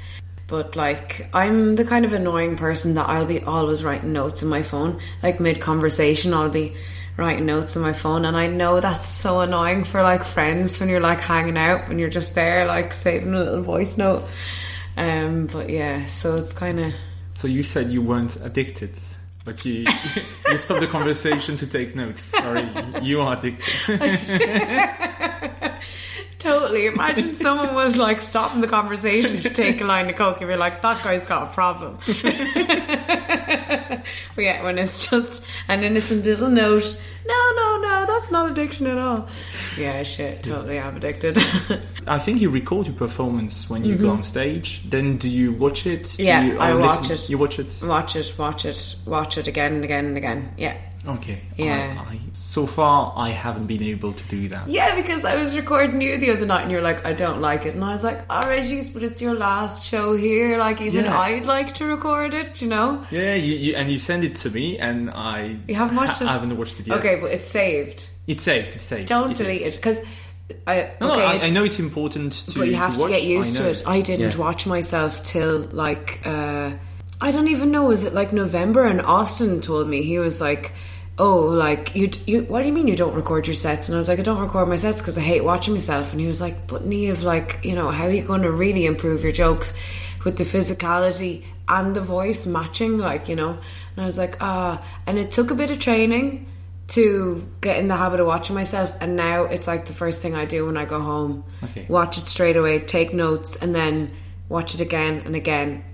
[0.48, 4.48] But like, I'm the kind of annoying person that I'll be always writing notes in
[4.48, 4.98] my phone.
[5.22, 6.74] Like mid conversation, I'll be
[7.16, 10.88] writing notes on my phone, and I know that's so annoying for like friends when
[10.88, 14.24] you're like hanging out when you're just there like saving a little voice note.
[14.96, 16.94] Um, but yeah, so it's kind of
[17.34, 18.92] So you said you weren't addicted,
[19.44, 19.86] but you
[20.48, 22.22] you stopped the conversation to take notes.
[22.22, 22.68] Sorry,
[23.02, 23.72] you are addicted.
[26.38, 26.86] Totally.
[26.86, 30.42] Imagine someone was like stopping the conversation to take a line of coke.
[30.42, 31.96] You'd be like, that guy's got a problem.
[34.36, 38.98] yeah, when it's just an innocent little note, no, no, no, that's not addiction at
[38.98, 39.28] all.
[39.78, 41.38] Yeah, shit, totally, I'm addicted.
[42.06, 44.82] I think you record your performance when you go on stage.
[44.88, 46.02] Then do you watch it?
[46.16, 46.26] Do Mm-hmm.
[46.26, 47.30] Yeah, you, I watch listen- it.
[47.30, 47.80] You watch it.
[47.82, 50.54] watch it, watch it, watch it again and again and again.
[50.58, 50.76] Yeah.
[51.06, 51.38] Okay.
[51.58, 52.02] Yeah.
[52.08, 54.66] I, I, so far, I haven't been able to do that.
[54.68, 57.66] Yeah, because I was recording you the other night and you're like, I don't like
[57.66, 57.74] it.
[57.74, 60.56] And I was like, all right, Juice, but it's your last show here.
[60.56, 61.18] Like, even Yeah.
[61.18, 63.04] I'd like to record it, you know?
[63.10, 66.26] Yeah, you, you, and you send it to me, and I You haven't watched it?
[66.28, 66.96] I haven't watched it yet.
[67.00, 68.08] Okay, but it's saved.
[68.26, 68.68] it's saved.
[68.74, 69.08] It's saved.
[69.08, 69.74] Don't It delete is.
[69.74, 70.04] it because
[70.66, 72.58] I No, okay, no, I, I know it's important to.
[72.58, 73.10] but you have to, watch.
[73.10, 73.82] get used to it.
[73.86, 74.36] I didn't Yeah.
[74.36, 76.72] watch myself till like uh,
[77.20, 77.90] I don't even know.
[77.90, 78.84] Is it like November?
[78.84, 80.72] And Austin told me he was like.
[81.16, 82.42] Oh, like you, you?
[82.42, 83.86] What do you mean you don't record your sets?
[83.88, 86.10] And I was like, I don't record my sets because I hate watching myself.
[86.10, 88.84] And he was like, But Neve, like, you know, how are you going to really
[88.84, 89.78] improve your jokes
[90.24, 92.98] with the physicality and the voice matching?
[92.98, 93.50] Like, you know.
[93.50, 94.82] And I was like, ah.
[95.06, 96.46] And it took a bit of training
[96.88, 98.94] to get in the habit of watching myself.
[99.00, 101.44] And now it's like the first thing I do when I go home.
[101.62, 101.86] Okay.
[101.88, 104.10] Watch it straight away, take notes, and then
[104.48, 105.84] watch it again and again.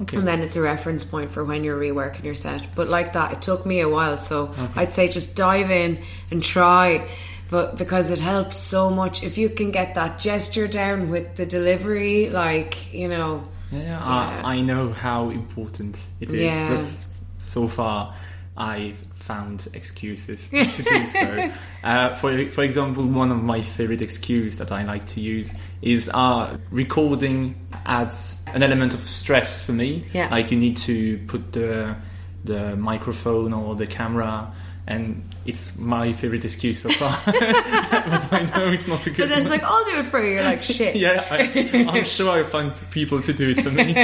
[0.00, 0.16] Okay.
[0.16, 2.74] And then it's a reference point for when you're reworking your set.
[2.74, 4.18] But like that, it took me a while.
[4.18, 7.08] So I'd say just dive in and try.
[7.48, 11.46] But because it helps so much, if you can get that gesture down with the
[11.46, 16.74] delivery, like, you know, Yeah, I, I know how important it is, Yeah.
[16.74, 17.04] but
[17.38, 18.14] so far
[18.56, 21.50] I've found excuses to do so.
[21.82, 26.10] uh, for for example, one of my favorite excuses that I like to use is
[26.12, 27.54] uh, recording
[27.86, 30.04] adds an element of stress for me.
[30.12, 30.28] Yeah.
[30.30, 31.96] like you need to put the
[32.44, 34.52] the microphone or the camera.
[34.86, 39.16] And it's my favorite excuse so far, but I know it's not a good.
[39.16, 39.58] but then it's one.
[39.60, 40.34] like, I'll do it for you.
[40.34, 40.94] You're like, shit.
[41.04, 43.94] Yeah, I, I'm sure I'll find people to do it for me.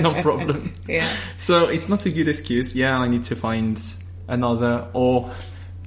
[0.00, 0.72] no problem.
[0.88, 1.06] Yeah.
[1.36, 2.74] So it's not a good excuse.
[2.74, 3.76] Yeah, I need to find
[4.30, 5.30] another or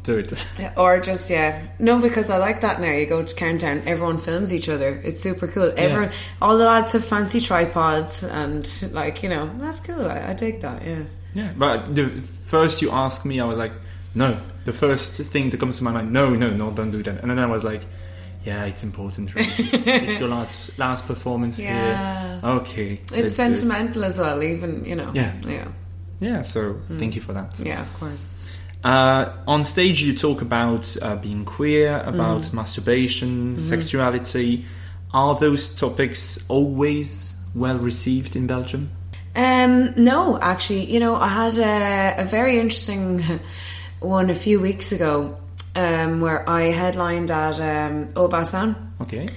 [0.03, 0.45] do it.
[0.77, 2.91] Or just yeah, no, because I like that now.
[2.91, 5.01] You go to countdown, everyone films each other.
[5.03, 5.73] It's super cool.
[5.77, 10.05] Everyone, all the lads have fancy tripods, and like you know, that's cool.
[10.05, 10.85] I, I dig that.
[10.85, 11.03] Yeah.
[11.33, 12.09] Yeah, but the
[12.45, 13.71] first you asked me, I was like,
[14.13, 14.37] no.
[14.65, 17.21] The first thing that comes to my mind, no, no, no, don't do that.
[17.21, 17.81] And then I was like,
[18.45, 19.33] yeah, it's important.
[19.35, 19.49] Right?
[19.59, 22.39] It's, it's your last last performance Yeah.
[22.41, 22.49] here.
[22.49, 23.11] Okay, it.
[23.25, 25.11] It's sentimental as well, even you know.
[25.15, 25.33] Yeah.
[25.47, 25.67] yeah,
[26.24, 27.53] Yeah, so thank you for that.
[27.59, 27.82] yeah.
[27.82, 28.34] Of course.
[28.84, 32.55] Uh, on stage, you talk about uh, being queer, about Mm-hmm.
[32.55, 34.65] masturbation, sexuality.
[35.13, 38.89] Are those topics always well received in Belgium?
[39.36, 43.24] Um, no, actually, you know, I had a, a very interesting
[43.99, 45.38] one a few weeks ago,
[45.76, 48.76] um, where I headlined at um, Obasan.
[49.01, 49.28] Okay.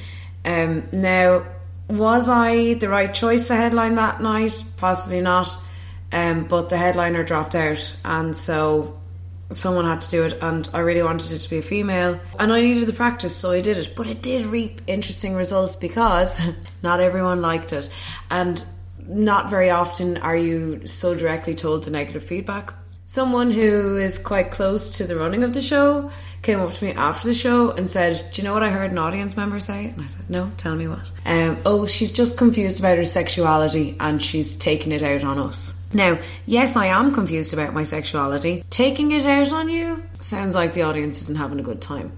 [0.44, 1.44] Um, now,
[1.88, 4.64] was I the right choice to headline that night?
[4.76, 5.48] Possibly not.
[6.12, 8.98] Um, but the headliner dropped out, and so
[9.50, 10.38] someone had to do it.
[10.40, 13.50] And I really wanted it to be a female, and I needed the practice, so
[13.50, 13.94] I did it.
[13.96, 16.38] But it did reap interesting results because
[16.82, 17.88] not everyone liked it,
[18.30, 18.64] and
[19.08, 22.72] not very often are you so directly told the negative feedback.
[23.06, 26.10] Someone who is quite close to the running of the show
[26.46, 28.92] came up to me after the show and said, Do you know what I heard
[28.92, 29.86] an audience member say?
[29.86, 31.10] And I said, No, tell me what.
[31.26, 35.92] Um, oh, she's just confused about her sexuality and she's taking it out on us.
[35.92, 38.62] Now, yes, I am confused about my sexuality.
[38.70, 42.16] Taking it out on you sounds like the audience isn't having a good time.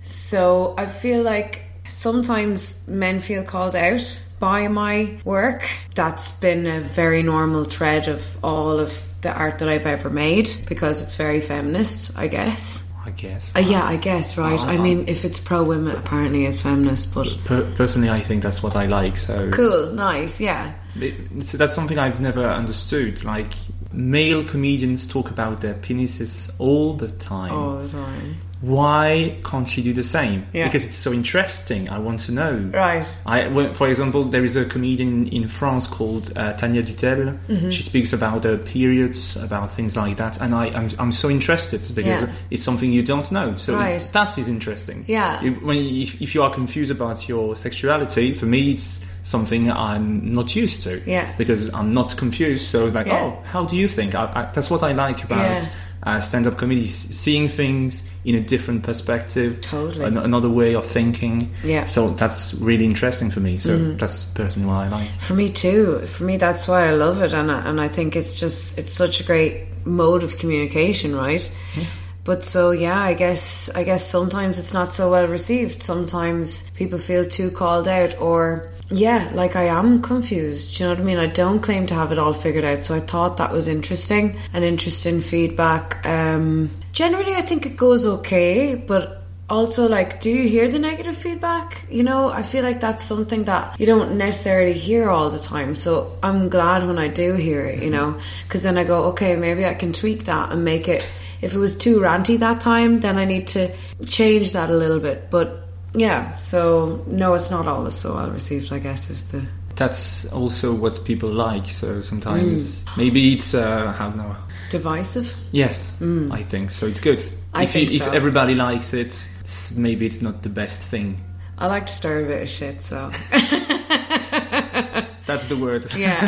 [0.00, 5.68] So I feel like sometimes men feel called out by my work.
[5.94, 10.48] That's been a very normal thread of all of the art that I've ever made
[10.66, 12.87] because it's very feminist, I guess.
[13.08, 13.56] I guess.
[13.56, 14.60] Uh, yeah, I guess, right?
[14.60, 14.82] I Uh-huh.
[14.82, 18.76] mean, if it's pro women, apparently it's feminist, but Per- personally, I think that's what
[18.76, 19.16] I like.
[19.16, 20.72] So cool, nice, yeah.
[21.00, 23.24] It- so that's something I've never understood.
[23.24, 23.54] Like
[23.92, 27.52] male comedians talk about their penises all the time.
[27.52, 28.36] All the time.
[28.60, 30.46] Why can't she do the same?
[30.52, 30.64] Yeah.
[30.66, 31.88] Because it's so interesting.
[31.88, 32.70] I want to know.
[32.74, 33.06] Right.
[33.24, 37.38] I, well, for example, there is a comedian in France called uh, Tania Dutel.
[37.48, 37.70] Mm-hmm.
[37.70, 41.80] She speaks about her periods, about things like that, and I, I'm, I'm so interested
[41.94, 42.32] because Yeah.
[42.50, 43.56] it's something you don't know.
[43.56, 44.00] So Right.
[44.12, 45.04] that is interesting.
[45.06, 45.42] Yeah.
[45.44, 49.70] If- when you, if, if you are confused about your sexuality, for me, it's something
[49.70, 51.00] I'm not used to.
[51.06, 51.32] Yeah.
[51.36, 52.66] Because I'm not confused.
[52.66, 53.20] So it's like, Yeah.
[53.22, 54.14] oh, how do you think?
[54.16, 55.68] I, I, that's what I like about.
[56.00, 60.04] Uh, stand-up comedy, seeing things in a different perspective, Totally.
[60.04, 61.50] an- another way of thinking.
[61.64, 61.86] Yeah.
[61.86, 63.58] So that's really interesting for me.
[63.58, 63.96] So mm-hmm.
[63.96, 65.10] that's personally what I like.
[65.18, 66.04] For me too.
[66.06, 68.92] For me, that's why I love it, and I, and I think it's just it's
[68.92, 71.50] such a great mode of communication, right?
[71.74, 71.84] yeah.
[72.24, 75.82] But so yeah, I guess I guess sometimes it's not so well received.
[75.82, 80.76] Sometimes people feel too called out, or yeah, like I am confused.
[80.76, 81.18] Do you know what I mean?
[81.18, 84.38] I don't claim to have it all figured out, so I thought that was interesting,
[84.52, 86.04] and interesting feedback.
[86.06, 89.18] Um, generally, I think it goes okay, but
[89.50, 93.44] also like do you hear the negative feedback you know i feel like that's something
[93.44, 97.64] that you don't necessarily hear all the time so i'm glad when i do hear
[97.64, 100.86] it you know because then i go okay maybe i can tweak that and make
[100.86, 101.10] it
[101.40, 103.72] if it was too ranty that time then i need to
[104.06, 108.72] change that a little bit but yeah so no it's not always so well received
[108.72, 109.42] i guess is the
[109.78, 111.70] That's also what people like.
[111.70, 114.34] So sometimes maybe it's uh, how now.
[114.70, 116.88] divisive Yes, I think so.
[116.88, 117.18] It's good.
[117.18, 117.32] Mm.
[117.54, 121.16] I if think you, if everybody likes it, it's, maybe it's not the best thing.
[121.58, 123.10] i like to stir a bit of shit so
[125.28, 125.84] That's the word.
[125.96, 126.18] yeah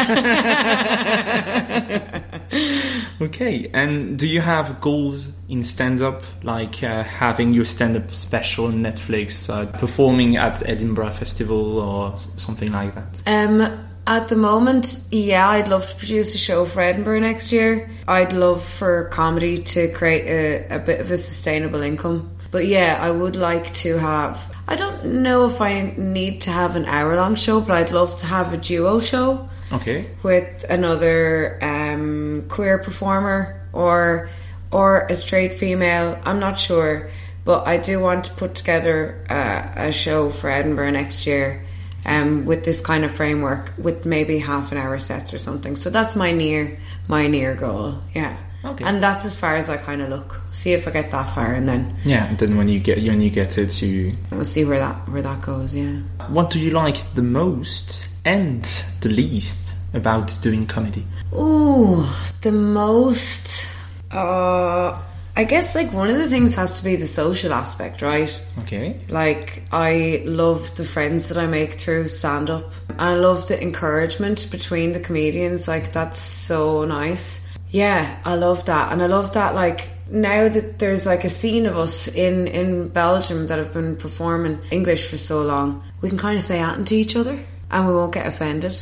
[3.21, 8.11] Okay, and do you have goals in stand up, like uh, having your stand up
[8.13, 13.23] special on Netflix, uh, performing at Edinburgh Festival or something like that?
[13.27, 17.91] Um, at the moment, yeah, I'd love to produce a show for Edinburgh next year.
[18.09, 22.31] I'd love for comedy to create a, a bit of a sustainable income.
[22.51, 24.50] But yeah, I would like to have.
[24.71, 28.17] I don't know if I need to have an hour long show, but I'd love
[28.19, 34.31] to have a duo show Okay, with another um, queer performer or
[34.71, 36.21] or a straight female.
[36.25, 37.11] I'm not sure,
[37.45, 41.67] but I do want to put together uh, a show for Edinburgh next year.
[42.07, 45.77] Um, with this kind of framework, with maybe half an hour sets or something.
[45.77, 47.99] So that's my near my near goal.
[48.15, 48.39] Yeah.
[48.65, 48.85] Okay.
[48.85, 50.41] And that's as far as I kind of look.
[50.53, 52.27] See if I get that far, and then yeah.
[52.27, 55.23] And then when you get when you get it, you we'll see where that where
[55.23, 55.75] that goes.
[55.75, 56.01] Yeah.
[56.29, 58.63] what do you like the most and
[59.01, 61.05] the least about doing comedy?
[61.33, 62.07] Ooh,
[62.43, 63.67] the most.
[64.11, 65.01] Uh,
[65.37, 68.45] I guess like one of the things has to be the social aspect, right?
[68.59, 72.73] Okay, Like I love the friends that I make through stand up.
[72.99, 75.67] I love the encouragement between the comedians.
[75.69, 77.47] Like that's so nice.
[77.71, 79.55] Yeah, I love that, and I love that.
[79.55, 83.97] Like now that there's like a scene of us in in Belgium that have been
[83.97, 87.39] performing English for so long, we can kind of say anything to each other,
[87.71, 88.75] and we won't get offended.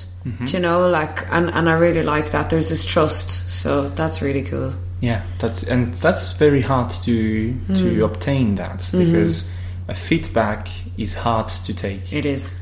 [0.45, 2.51] Do you know, like, and and I really like that.
[2.51, 4.73] There's this trust, so that's really cool.
[5.01, 7.75] yeah, that's and that's very hard to Hmm.
[7.77, 9.05] to obtain that Mm-hmm.
[9.05, 9.45] because
[9.89, 10.69] a feedback
[10.99, 12.13] is hard to take.
[12.13, 12.53] It is.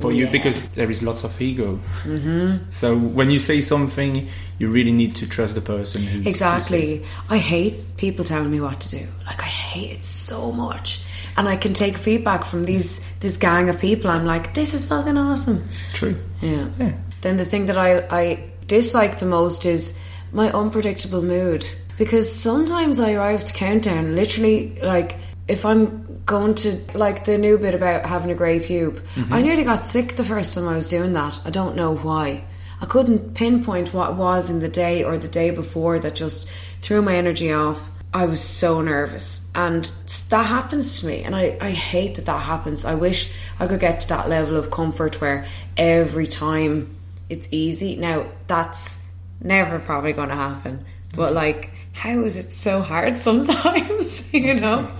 [0.00, 1.78] for you because there is lots of ego.
[2.04, 2.70] Mm-hmm.
[2.70, 7.04] So when you say something, you really need to trust the person Exactly.
[7.28, 9.06] I hate people telling me what to do.
[9.26, 11.04] Like I hate it so much.
[11.36, 14.10] And I can take feedback from these this gang of people.
[14.10, 15.66] I'm like, this is fucking awesome.
[15.92, 16.16] True.
[16.40, 16.68] Yeah.
[16.78, 16.92] Yeah.
[17.22, 19.98] Then the thing that I, I dislike the most is
[20.32, 21.66] my unpredictable mood.
[21.96, 27.58] Because sometimes I arrive to countdown, literally like if I'm going to like the new
[27.58, 29.42] bit about having a grey pube, I mm-hmm.
[29.42, 31.38] nearly got sick the first time I was doing that.
[31.44, 32.44] I don't know why.
[32.84, 36.52] I couldn't pinpoint what it was in the day or the day before that just
[36.82, 37.88] threw my energy off.
[38.12, 39.90] I was so nervous, and
[40.28, 42.84] that happens to me, and I, I hate that that happens.
[42.84, 45.46] I wish I could get to that level of comfort where
[45.78, 46.94] every time
[47.30, 47.96] it's easy.
[47.96, 49.02] Now that's
[49.40, 50.84] never probably going to happen.
[51.16, 54.30] But like, how is it so hard sometimes?
[54.34, 54.92] you know?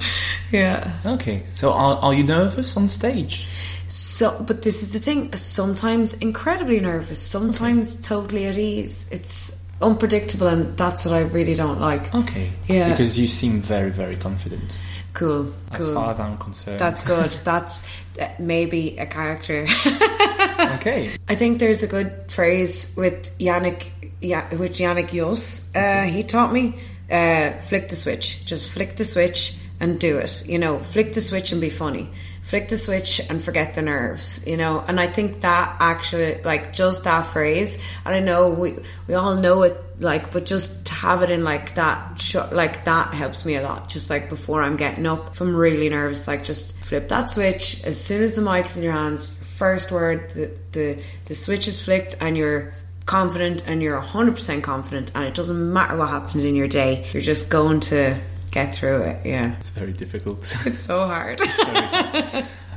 [0.51, 0.91] Yeah.
[1.05, 3.47] Okay, so are, are you nervous on stage?
[3.95, 5.33] So, but this is the thing.
[5.37, 7.21] Sometimes incredibly nervous.
[7.21, 9.09] Sometimes totally at ease.
[9.13, 12.13] It's unpredictable, and that's what I really don't like.
[12.13, 12.51] Okay.
[12.67, 12.91] Yeah.
[12.91, 14.77] Because you seem very, very confident.
[15.13, 15.55] Cool.
[15.71, 15.95] As Cool.
[15.95, 16.81] far as I'm concerned.
[16.81, 17.31] That's good.
[17.45, 17.87] That's
[18.21, 19.65] uh, maybe a character.
[19.87, 21.17] okay.
[21.29, 23.91] I think there's a good phrase with Yannick,
[24.21, 25.73] yeah, with Yannick Yos.
[25.73, 26.81] Uh, he taught me,
[27.13, 28.45] uh, flick the switch.
[28.45, 30.45] Just flick the switch and do it.
[30.49, 32.09] You know, flick the switch and be funny.
[32.45, 34.47] Flick the switch and forget the nerves.
[34.47, 37.79] You know, and I think that actually, like, just that phrase.
[38.05, 38.77] And I know we
[39.09, 42.23] we all know it, like, but just to have it in like that,
[42.53, 43.89] like that helps me a lot.
[43.89, 47.83] Just like before I'm getting up, if I'm really nervous, like just flip that switch
[47.85, 49.43] as soon as the mic's in your hands.
[49.57, 52.75] First word, the the, the switch is flicked, and you're
[53.07, 57.09] confident, and you're hundred percent confident, and it doesn't matter what happens in your day.
[57.13, 58.21] You're just going to
[58.55, 59.27] get through it.
[59.27, 60.39] Yeah, It's very difficult.
[60.67, 61.41] it's so hard.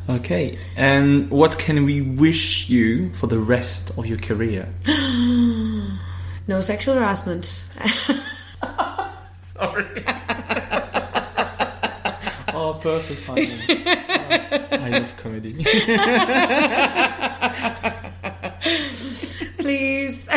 [0.09, 0.57] okay.
[0.75, 4.67] And what can we wish you for the rest of your career?
[6.47, 7.45] no sexual harassment.
[9.43, 10.03] Sorry.
[12.53, 13.61] oh, perfect timing.
[13.69, 15.63] Oh, I love comedy.
[19.59, 20.27] Please.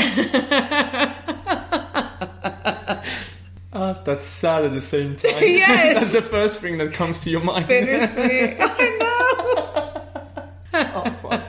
[3.83, 5.33] Ah, that's sad at the same time.
[5.43, 5.95] Yes.
[5.95, 7.67] that's the first thing that comes to your mind.
[7.67, 8.57] Bittersweet.
[8.61, 10.91] I know.
[10.95, 11.47] oh, fuck.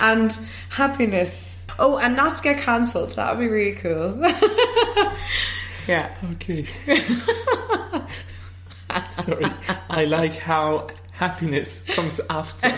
[0.00, 0.36] and
[0.68, 1.66] happiness.
[1.78, 3.12] Oh, and not to get cancelled.
[3.12, 4.20] That would be really cool.
[5.86, 6.14] yeah.
[6.32, 6.66] Okay.
[9.12, 9.46] Sorry.
[9.88, 12.68] I like how happiness comes after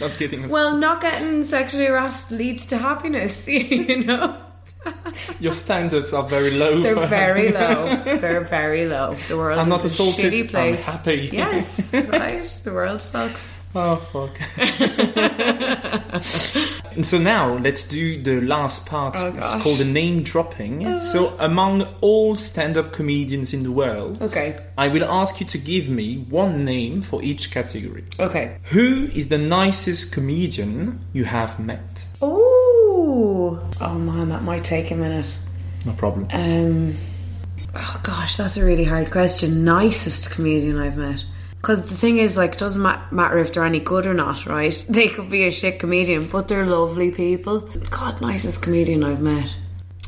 [0.00, 0.48] not getting.
[0.48, 4.36] Well, not getting sexually harassed leads to happiness, you know?
[5.40, 6.80] Your standards are very low.
[6.82, 7.96] They're very low.
[8.04, 9.14] They're very low.
[9.28, 10.84] The world I'm is not a assaulted, shitty I'm place.
[10.84, 11.30] happy.
[11.32, 12.60] Yes, right.
[12.64, 13.60] The world sucks.
[13.76, 14.38] Oh fuck.
[16.92, 19.16] and so now let's do the last part.
[19.16, 20.86] Oh, it's called the name dropping.
[20.86, 21.00] Uh-huh.
[21.00, 24.56] So among all stand-up comedians in the world, Okay.
[24.78, 28.04] I will ask you to give me one name for each category.
[28.20, 28.58] Okay.
[28.70, 32.06] Who is the nicest comedian you have met?
[32.94, 33.60] Ooh.
[33.80, 35.36] Oh man, that might take a minute.
[35.84, 36.28] No problem.
[36.32, 36.96] Um.
[37.74, 39.64] Oh gosh, that's a really hard question.
[39.64, 41.24] Nicest comedian I've met.
[41.56, 44.44] Because the thing is, like, it doesn't ma- matter if they're any good or not,
[44.44, 44.84] right?
[44.90, 47.60] They could be a shit comedian, but they're lovely people.
[47.90, 49.50] God, nicest comedian I've met.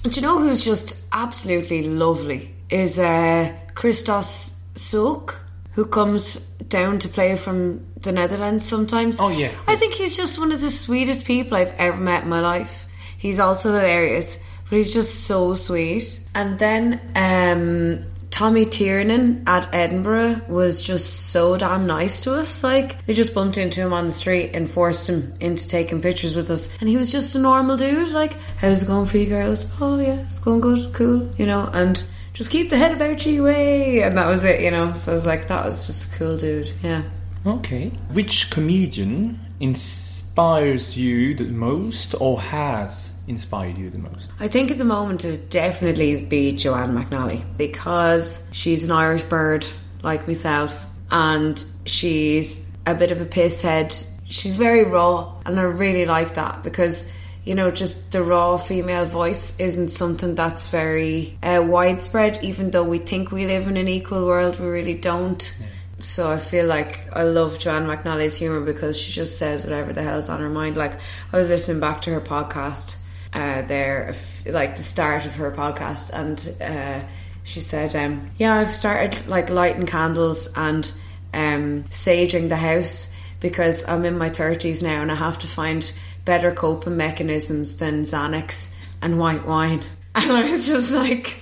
[0.05, 2.55] And do you know who's just absolutely lovely?
[2.68, 5.41] Is uh, Christos Souk,
[5.72, 6.37] who comes
[6.68, 9.20] down to play from the Netherlands sometimes.
[9.20, 9.52] Oh, yeah.
[9.66, 12.86] I think he's just one of the sweetest people I've ever met in my life.
[13.18, 16.18] He's also hilarious, but he's just so sweet.
[16.34, 22.62] And then um, Tommy Tiernan at Edinburgh was just so damn nice to us.
[22.64, 26.36] Like they just bumped into him on the street and forced him into taking pictures
[26.36, 28.12] with us, and he was just a normal dude.
[28.12, 29.72] Like, how's it going for you girls?
[29.80, 32.02] Oh yeah, it's going good, cool, you know, and.
[32.36, 34.92] Just keep the head about you way, and that was it, you know.
[34.92, 37.00] So I was like, that was just a cool dude, yeah.
[37.47, 37.92] Okay.
[38.11, 44.32] Which comedian inspires you the most or has inspired you the most?
[44.40, 49.64] I think at the moment it'd definitely be Joanne McNally because she's an Irish bird
[50.03, 53.94] like myself and she's a bit of a piss head.
[54.24, 57.12] She's very raw and I really like that because
[57.44, 62.82] you know just the raw female voice isn't something that's very uh, widespread even though
[62.82, 65.55] we think we live in an equal world we really don't.
[65.99, 70.03] So I feel like I love Joanne McNally's humor because she just says whatever the
[70.03, 70.76] hell's on her mind.
[70.76, 70.94] Like
[71.32, 72.99] I was listening back to her podcast
[73.32, 77.07] uh, there, like the start of her podcast, and uh,
[77.44, 80.90] she said, um, "Yeah, I've started like lighting candles and
[81.32, 85.90] um, saging the house because I'm in my thirties now, and I have to find
[86.24, 89.82] better coping mechanisms than Xanax and white wine."
[90.16, 91.38] And I was just like,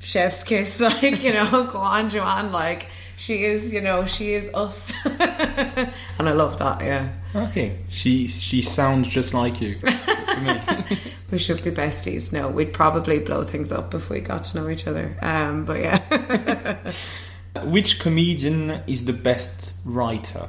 [0.00, 4.52] chef's kiss, like, you know, go on, Joanne, like, she is, you know, she is
[4.54, 4.92] us.
[5.06, 7.12] and I love that, yeah.
[7.34, 7.78] Okay.
[7.88, 10.98] She she sounds just like you to me.
[11.30, 12.32] We should be besties.
[12.32, 15.16] No, we'd probably blow things up if we got to know each other.
[15.20, 16.92] Um, but yeah.
[17.64, 20.48] Which comedian is the best writer?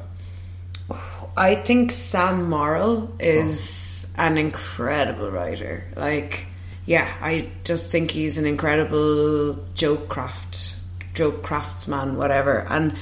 [1.38, 5.86] I think Sam Morril is an incredible writer.
[5.96, 6.46] Like,
[6.86, 10.75] yeah, I just think he's an incredible joke craft,
[11.16, 12.66] joke craftsman, whatever.
[12.70, 12.98] And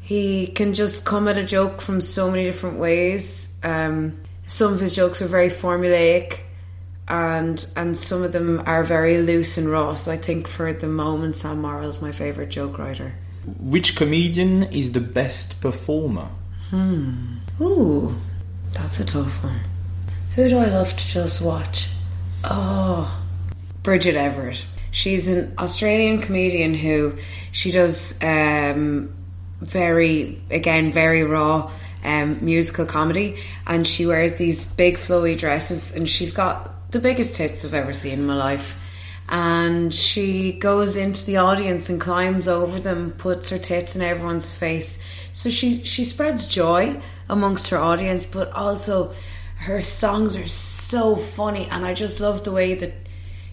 [0.00, 3.58] he can just come at a joke from so many different ways.
[3.62, 6.40] Um, some of his jokes are very formulaic,
[7.08, 9.94] and and some of them are very loose and raw.
[9.94, 13.14] So I think for the moment, Sam Morril is my favorite joke writer.
[13.58, 16.28] Which comedian is the best performer?
[16.70, 17.38] Hmm.
[17.60, 18.14] Ooh,
[18.72, 19.60] that's a tough one.
[20.34, 21.88] Who do I love to just watch?
[22.44, 23.22] Oh,
[23.82, 24.64] Bridget Everett.
[24.92, 27.16] She's an Australian comedian who
[27.50, 29.12] she does um,
[29.60, 31.72] very, again, very raw
[32.04, 37.36] um, musical comedy, and she wears these big flowy dresses, and she's got the biggest
[37.36, 38.78] tits I've ever seen in my life.
[39.28, 44.54] And she goes into the audience and climbs over them, puts her tits in everyone's
[44.54, 45.02] face.
[45.32, 47.00] So she she spreads joy
[47.30, 49.14] amongst her audience, but also
[49.56, 53.01] her songs are so funny, and I just love the way that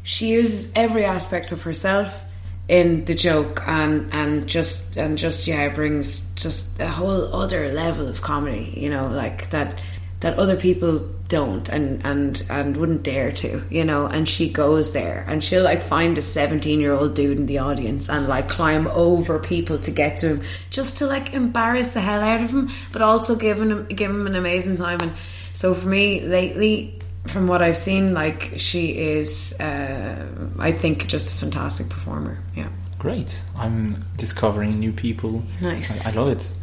[0.10, 2.24] she uses every aspect of herself
[2.68, 7.72] in the joke and and just and just yeah it brings just a whole other
[7.72, 9.80] level of comedy you know like that
[10.22, 14.94] that other people don't and and and wouldn't dare to you know and she goes
[14.94, 18.50] there and she'll like find a 17 year old dude in the audience and like
[18.50, 20.42] climb over people to get to him
[20.72, 24.26] just to like embarrass the hell out of him but also give him give him
[24.26, 25.00] an amazing time.
[25.02, 25.14] And
[25.54, 30.26] so for me lately from what I've seen, like she is, uh,
[30.58, 32.40] I think, just a fantastic performer.
[32.56, 32.70] Yeah.
[32.98, 33.42] Great.
[33.56, 35.44] I'm discovering new people.
[35.62, 36.06] Nice.
[36.06, 36.54] I, I love it.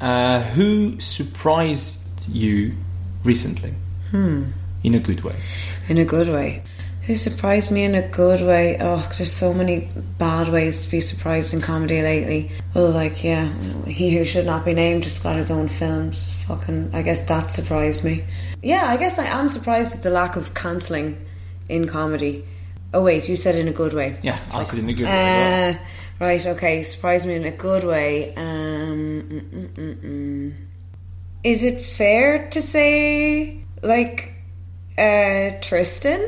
[0.00, 2.74] Uh, who surprised you
[3.24, 3.74] recently?
[4.10, 4.44] Hmm.
[4.82, 5.36] In a good way.
[5.88, 6.62] In a good way.
[7.06, 8.78] Who surprised me in a good way?
[8.80, 9.88] Oh, there's so many
[10.18, 12.50] bad ways to be surprised in comedy lately.
[12.74, 13.52] Well, like, yeah,
[13.86, 16.34] he who should not be named just got his own films.
[16.48, 18.24] Fucking, I guess that surprised me.
[18.62, 21.24] Yeah, I guess I am surprised at the lack of cancelling
[21.68, 22.44] in comedy.
[22.94, 24.18] Oh, wait, you said in a good way.
[24.22, 25.10] Yeah, I said in a good way.
[25.10, 25.74] as well.
[25.74, 28.34] Uh, right, okay, surprise me in a good way.
[28.34, 30.54] Um, mm, mm, mm.
[31.44, 34.32] Is it fair to say, like,
[34.98, 36.26] uh, Tristan?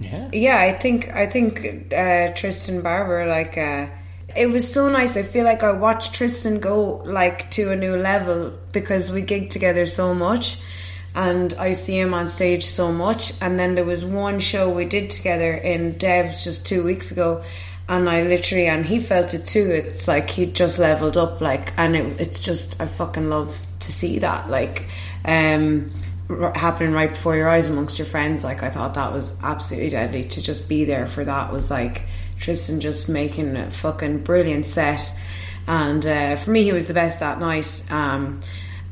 [0.00, 0.28] Yeah.
[0.32, 3.86] Yeah, I think I think uh, Tristan Barber like uh,
[4.34, 5.16] it was so nice.
[5.16, 9.50] I feel like I watched Tristan go like to a new level because we gigged
[9.50, 10.60] together so much,
[11.14, 13.32] and I see him on stage so much.
[13.40, 17.42] And then there was one show we did together in Devs just two weeks ago,
[17.88, 19.70] and I literally and he felt it too.
[19.70, 23.92] It's like he just leveled up, like, and it, it's just I fucking love to
[23.92, 24.86] see that, like.
[25.24, 25.90] um
[26.30, 29.90] r- happening right before your eyes amongst your friends like I thought that was absolutely
[29.90, 32.02] deadly to just be there for that was like
[32.38, 35.12] Tristan just making a fucking brilliant set
[35.66, 38.40] and uh, for me he was the best that night um,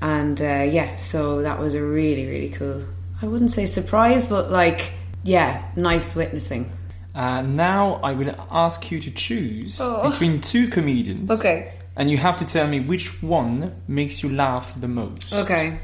[0.00, 2.80] and uh, yeah so that was a really really cool
[3.22, 4.92] I wouldn't say surprise but like
[5.24, 6.70] yeah nice witnessing
[7.14, 10.08] Uh, now I will ask you to choose Oh.
[10.10, 11.30] between two comedians.
[11.30, 15.32] okay And you have to tell me which one makes you laugh the most.
[15.34, 15.78] okay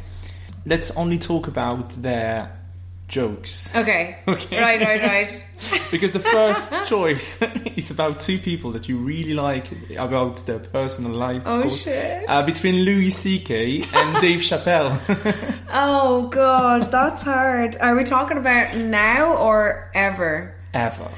[0.66, 2.48] Let's only talk about their
[3.08, 3.74] jokes.
[3.76, 4.60] okay Okay.
[4.60, 5.44] right right right
[5.90, 7.40] because the first choice
[7.76, 9.66] is about two people that you really like
[9.96, 11.42] about their personal life.
[11.46, 11.82] Oh, course.
[11.84, 12.28] shit.
[12.28, 13.82] Uh, between Louis C.K.
[13.94, 14.98] and Dave Chappelle.
[15.72, 21.08] oh god that's hard are we talking about now or ever Ever.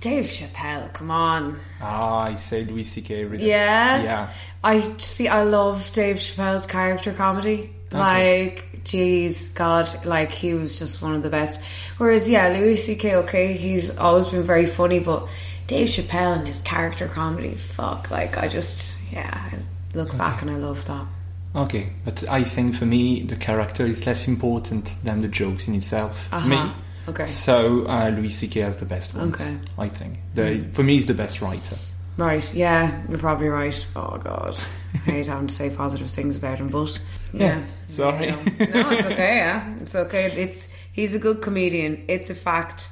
[0.00, 1.58] Dave Chappelle, come on.
[1.80, 3.24] Ah, I say Louis C.K.
[3.24, 3.48] Really.
[3.48, 4.02] Yeah.
[4.02, 4.28] Yeah.
[4.62, 5.28] I see.
[5.28, 7.74] I love Dave Chappelle's character comedy.
[7.90, 11.60] Like, jeez, God, like he was just one of the best.
[11.98, 13.16] Whereas, yeah, Louis C.K.
[13.16, 15.28] Okay, he's always been very funny, but
[15.66, 19.58] Dave Chappelle and his character comedy, fuck, like I just, yeah, I
[19.96, 21.06] look back and I love that.
[21.54, 25.74] Okay, but I think for me the character is less important than the jokes in
[25.74, 26.26] itself.
[26.28, 26.56] For me.
[26.56, 26.74] Uh-huh.
[27.08, 27.26] Okay.
[27.26, 28.60] So uh, Louis C.K.
[28.60, 29.34] has the best ones.
[29.34, 29.56] Okay.
[29.78, 30.18] I think.
[30.34, 31.76] The, For me, he's the best writer.
[32.16, 33.86] Right, yeah, you're probably right.
[33.94, 34.58] Oh God,
[34.94, 36.98] I hate having to say positive things about him, but
[37.32, 38.28] yeah, Sorry.
[38.28, 38.82] You know.
[38.82, 39.36] No, it's okay.
[39.36, 40.32] Yeah, it's okay.
[40.32, 42.04] It's he's a good comedian.
[42.08, 42.88] It's a fact.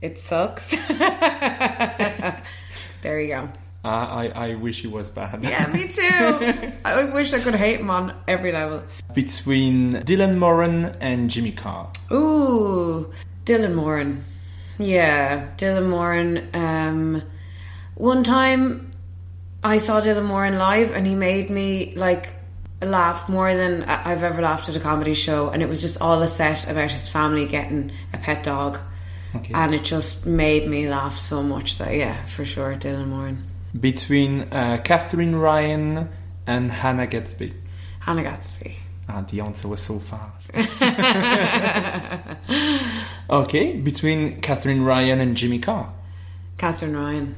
[0.00, 0.70] It sucks.
[0.88, 2.40] there
[3.20, 3.48] you go.
[3.84, 5.42] Uh, I, I wish he was bad.
[5.42, 6.72] Yeah, me too.
[6.84, 8.82] I wish I could hate him on every level.
[9.12, 11.90] Between Dylan Moran and Jimmy Carr.
[12.12, 13.12] Ooh,
[13.44, 14.24] Dylan Moran.
[14.78, 16.48] Yeah, Dylan Moran.
[16.54, 17.22] Um,
[17.94, 18.90] one time
[19.62, 22.34] I saw Dylan Moran live and he made me like
[22.80, 25.50] laugh more than I've ever laughed at a comedy show.
[25.50, 28.78] And it was just all a set about his family getting a pet dog.
[29.34, 29.54] Okay.
[29.54, 33.44] And it just made me laugh so much that, yeah, for sure, Dylan Moran.
[33.78, 36.10] Between uh, Katherine Ryan
[36.46, 37.54] and Hannah Gadsby.
[38.00, 38.76] Hannah Gadsby.
[39.08, 40.50] Ah, the answer was so fast.
[43.30, 45.92] okay, between Katherine Ryan and Jimmy Carr.
[46.58, 47.34] Katherine Ryan.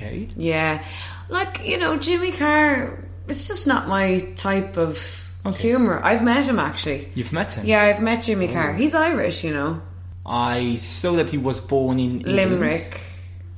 [0.00, 0.28] Okay.
[0.36, 0.82] Yeah.
[1.28, 5.68] Like, you know, Jimmy Carr, it's just not my type of Okay.
[5.68, 6.00] humour.
[6.02, 7.08] I've met him actually.
[7.14, 7.64] You've met him?
[7.66, 8.74] Yeah, I've met Jimmy Carr.
[8.74, 9.80] He's Irish, you know.
[10.26, 12.36] I saw that he was born in England.
[12.36, 13.00] Limerick.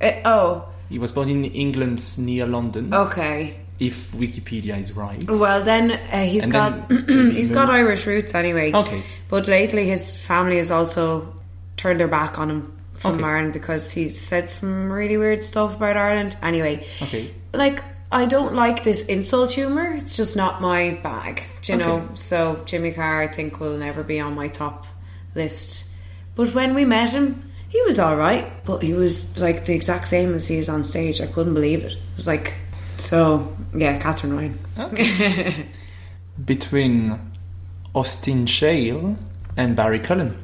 [0.01, 2.93] Uh, oh, He was born in England near London.
[2.93, 3.55] okay.
[3.79, 5.21] If Wikipedia is right.
[5.27, 8.71] Well, then uh, he's And got then he's he got Irish roots anyway.
[8.71, 9.01] Okay.
[9.29, 11.33] But lately, his family has also
[11.75, 13.23] turned their back on him from Okay.
[13.23, 16.35] Ireland because he's said some really weird stuff about Ireland.
[16.41, 17.31] Anyway, Okay.
[17.53, 19.91] like I don't like this insult humor.
[19.95, 22.07] It's just not my bag, do you know.
[22.13, 24.85] So Jimmy Carr, I think, will never be on my top
[25.33, 25.85] list.
[26.35, 28.63] But when we met him, he was all right.
[28.65, 31.21] But he was like the exact same as he is on stage.
[31.21, 31.93] I couldn't believe it.
[31.93, 32.53] It was like
[32.97, 33.55] so.
[33.75, 34.59] Yeah, Katherine Ryan.
[34.77, 35.65] Okay.
[36.45, 37.19] Between
[37.95, 39.15] Austin Shale
[39.57, 40.37] and Barry Cullen.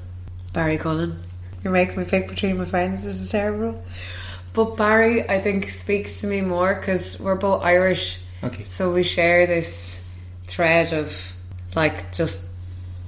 [0.53, 1.15] Barry Cullen.
[1.63, 3.03] You're making me pick between my friends.
[3.03, 3.83] This is terrible.
[4.53, 8.19] But Barry, I think, speaks to me more because we're both Irish.
[8.43, 8.63] Okay.
[8.63, 10.03] So we share this
[10.47, 11.33] thread of
[11.75, 12.49] like just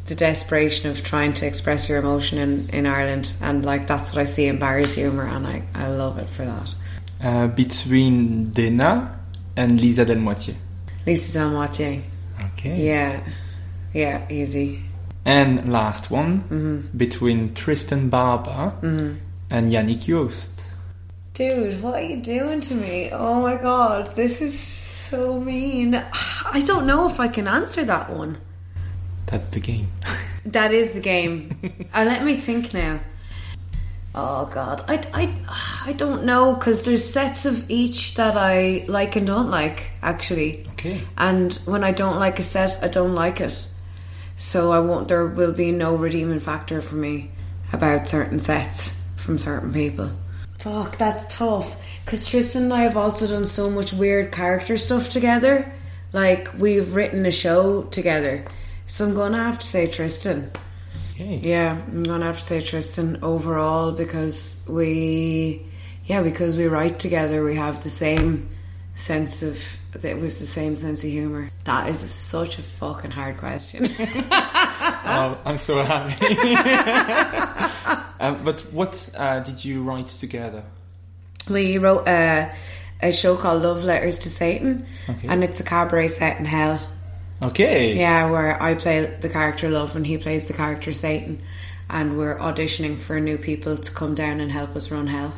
[0.05, 3.33] the desperation of trying to express your emotion in, in Ireland.
[3.41, 6.45] And like that's what I see in Barry's humour and I, I love it for
[6.45, 6.75] that.
[7.23, 9.19] Uh, between Dena
[9.55, 10.55] and Lisa Del Delmoitiez.
[11.05, 12.01] Lisa Del Delmoitiez.
[12.53, 12.85] Okay.
[12.87, 13.23] Yeah.
[13.93, 14.83] Yeah, easy.
[15.25, 16.97] And last one, Mm-hmm.
[16.97, 20.65] between Tristan Barber and Yannick Joost.
[21.33, 23.09] Dude, what are you doing to me?
[23.13, 25.95] Oh my god, this is so mean.
[25.95, 28.37] I don't know if I can answer that one.
[29.27, 29.87] That's the game.
[30.43, 31.51] That is the game.
[31.93, 32.99] uh, let me think now.
[34.15, 39.15] Oh god, I, I, I don't know because there's sets of each that I like
[39.15, 40.65] and don't like actually.
[40.71, 41.03] Okay.
[41.17, 43.67] And when I don't like a set, I don't like it.
[44.41, 45.07] So I won't.
[45.07, 47.29] There will be no redeeming factor for me
[47.71, 50.11] about certain sets from certain people.
[50.57, 51.77] Fuck, that's tough.
[52.03, 55.71] Because Tristan and I have also done so much weird character stuff together.
[56.11, 58.43] Like we've written a show together.
[58.87, 60.49] So I'm gonna have to say Tristan.
[61.11, 61.35] Okay.
[61.35, 65.67] Yeah, I'm gonna have to say Tristan overall because we,
[66.05, 68.49] yeah, because we write together, we have the same
[68.93, 71.49] sense of that have the same sense of humor.
[71.65, 73.89] That is such a fucking hard question.
[75.03, 76.35] Oh, I'm so happy.
[78.19, 80.63] um, but what uh, did you write together?
[81.49, 82.51] we wrote a,
[83.01, 85.27] a show called Love Letters to Satan, Okay.
[85.27, 86.79] and it's a cabaret set in hell.
[87.41, 87.97] Okay.
[87.97, 91.41] Yeah, where I play the character Love and he plays the character Satan,
[91.89, 95.33] and we're auditioning for new people to come down and help us run hell.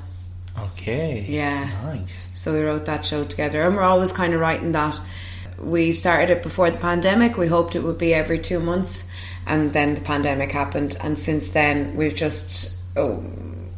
[0.71, 1.25] Okay.
[1.27, 1.69] Yeah.
[1.83, 2.31] Nice.
[2.35, 4.99] So we wrote that show together, and we're always kind of writing that.
[5.59, 7.37] We started it before the pandemic.
[7.37, 9.07] We hoped it would be every two months,
[9.45, 10.97] and then the pandemic happened.
[11.01, 13.23] And since then, we've just oh,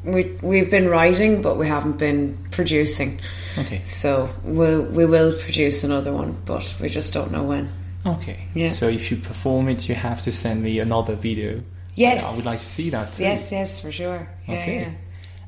[0.04, 3.20] we we've been writing, but we haven't been producing.
[3.58, 3.82] Okay.
[3.86, 7.70] So we'll we will produce another one, but we just don't know when.
[8.06, 8.48] Okay.
[8.54, 8.70] Yeah.
[8.70, 11.62] So if you perform it, you have to send me another video.
[11.96, 13.24] Yes, I would like to see that too.
[13.24, 14.28] Yes, yes, for sure.
[14.48, 14.80] Yeah, Okay.
[14.82, 14.92] yeah.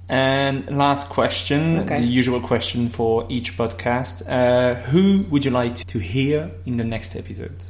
[0.10, 2.00] And last question, Okay.
[2.00, 4.24] the usual question for each podcast.
[4.28, 7.62] Uh, who would you like to hear in the next episode?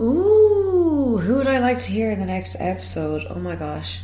[0.00, 3.26] Ooh, who would I like to hear in the next episode?
[3.30, 4.00] Oh my gosh.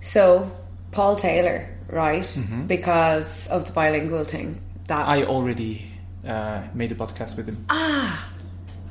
[0.00, 0.50] So,
[0.92, 2.26] Paul Taylor, right?
[2.68, 4.60] Because of the bilingual thing.
[4.86, 5.90] That I already
[6.26, 7.66] uh, made a podcast with him.
[7.68, 8.30] Ah,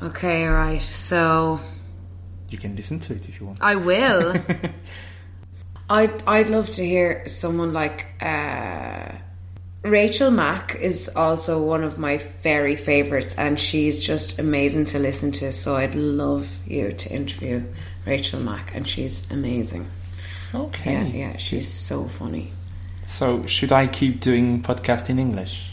[0.03, 0.81] okay, right.
[0.81, 1.59] So,
[2.49, 3.59] You can listen to it if you want.
[3.61, 4.35] I will.
[5.89, 9.11] I'd I'd love to hear someone like uh,
[9.83, 15.31] Rachel Mack is also one of my very favorites, and she's just amazing to listen
[15.33, 15.51] to.
[15.51, 17.63] So I'd love you to interview
[18.05, 19.87] Rachel Mack, and she's amazing.
[20.53, 20.91] Okay.
[20.91, 22.51] Yeah, yeah, she's so funny.
[23.05, 25.71] So should I keep doing podcast in English,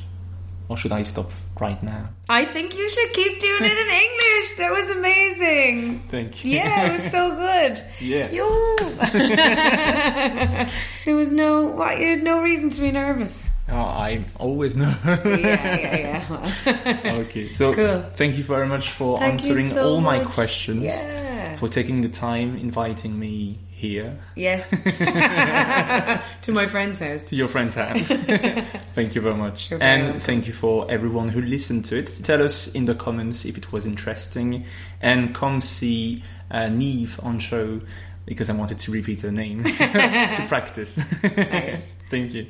[0.69, 2.09] or should I stop right now?
[2.29, 4.57] I think you should keep doing it in English.
[4.59, 6.01] That was amazing.
[6.11, 6.53] Thank you.
[6.53, 7.83] Yeah, it was so good.
[8.01, 8.31] Yeah.
[8.31, 8.77] Yo.
[11.05, 13.51] there was no what, you had no reason to be nervous.
[13.69, 14.95] Oh, I'm always know.
[15.07, 17.01] Yeah, yeah, yeah.
[17.21, 18.03] okay, so Cool.
[18.13, 20.85] thank you very much for Thank answering so all my questions.
[20.85, 21.57] Yeah.
[21.57, 23.59] For taking the time inviting me
[23.89, 24.69] here yes.
[26.43, 27.29] to my friend's house.
[27.29, 28.09] to your friend's house.
[28.95, 29.71] thank you very much.
[29.71, 32.07] You're and thank you for everyone who listened to it.
[32.23, 34.65] Tell us in the comments if it was interesting
[35.01, 37.81] and come see uh, Neve on show
[38.27, 40.97] because I wanted to repeat her name to practice.
[41.23, 41.95] Nice.
[42.11, 42.47] thank you.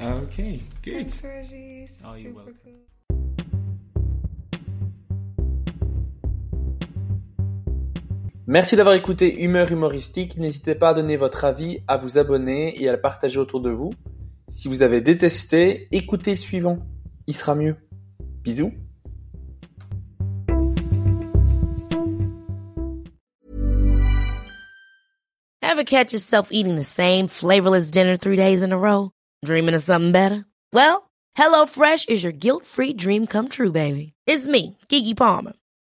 [0.00, 1.12] Okay, good.
[1.24, 1.88] Reggie.
[2.04, 2.54] Oh, you're Super welcome.
[2.64, 2.71] cool.
[8.52, 10.36] Merci d'avoir écouté Humeur humoristique.
[10.36, 13.70] N'hésitez pas à donner votre avis, à vous abonner et à le partager autour de
[13.70, 13.94] vous.
[14.46, 16.76] Si vous avez détesté, écoutez le suivant.
[17.26, 17.76] Il sera mieux.
[18.42, 18.74] Bisous.
[25.62, 29.12] Ever catch yourself eating the same flavorless dinner three days in a row?
[29.46, 30.44] Dreaming of something better?
[30.74, 34.12] Well, HelloFresh is your guilt-free dream come true, baby.
[34.26, 35.54] It's me, Kiki Palmer.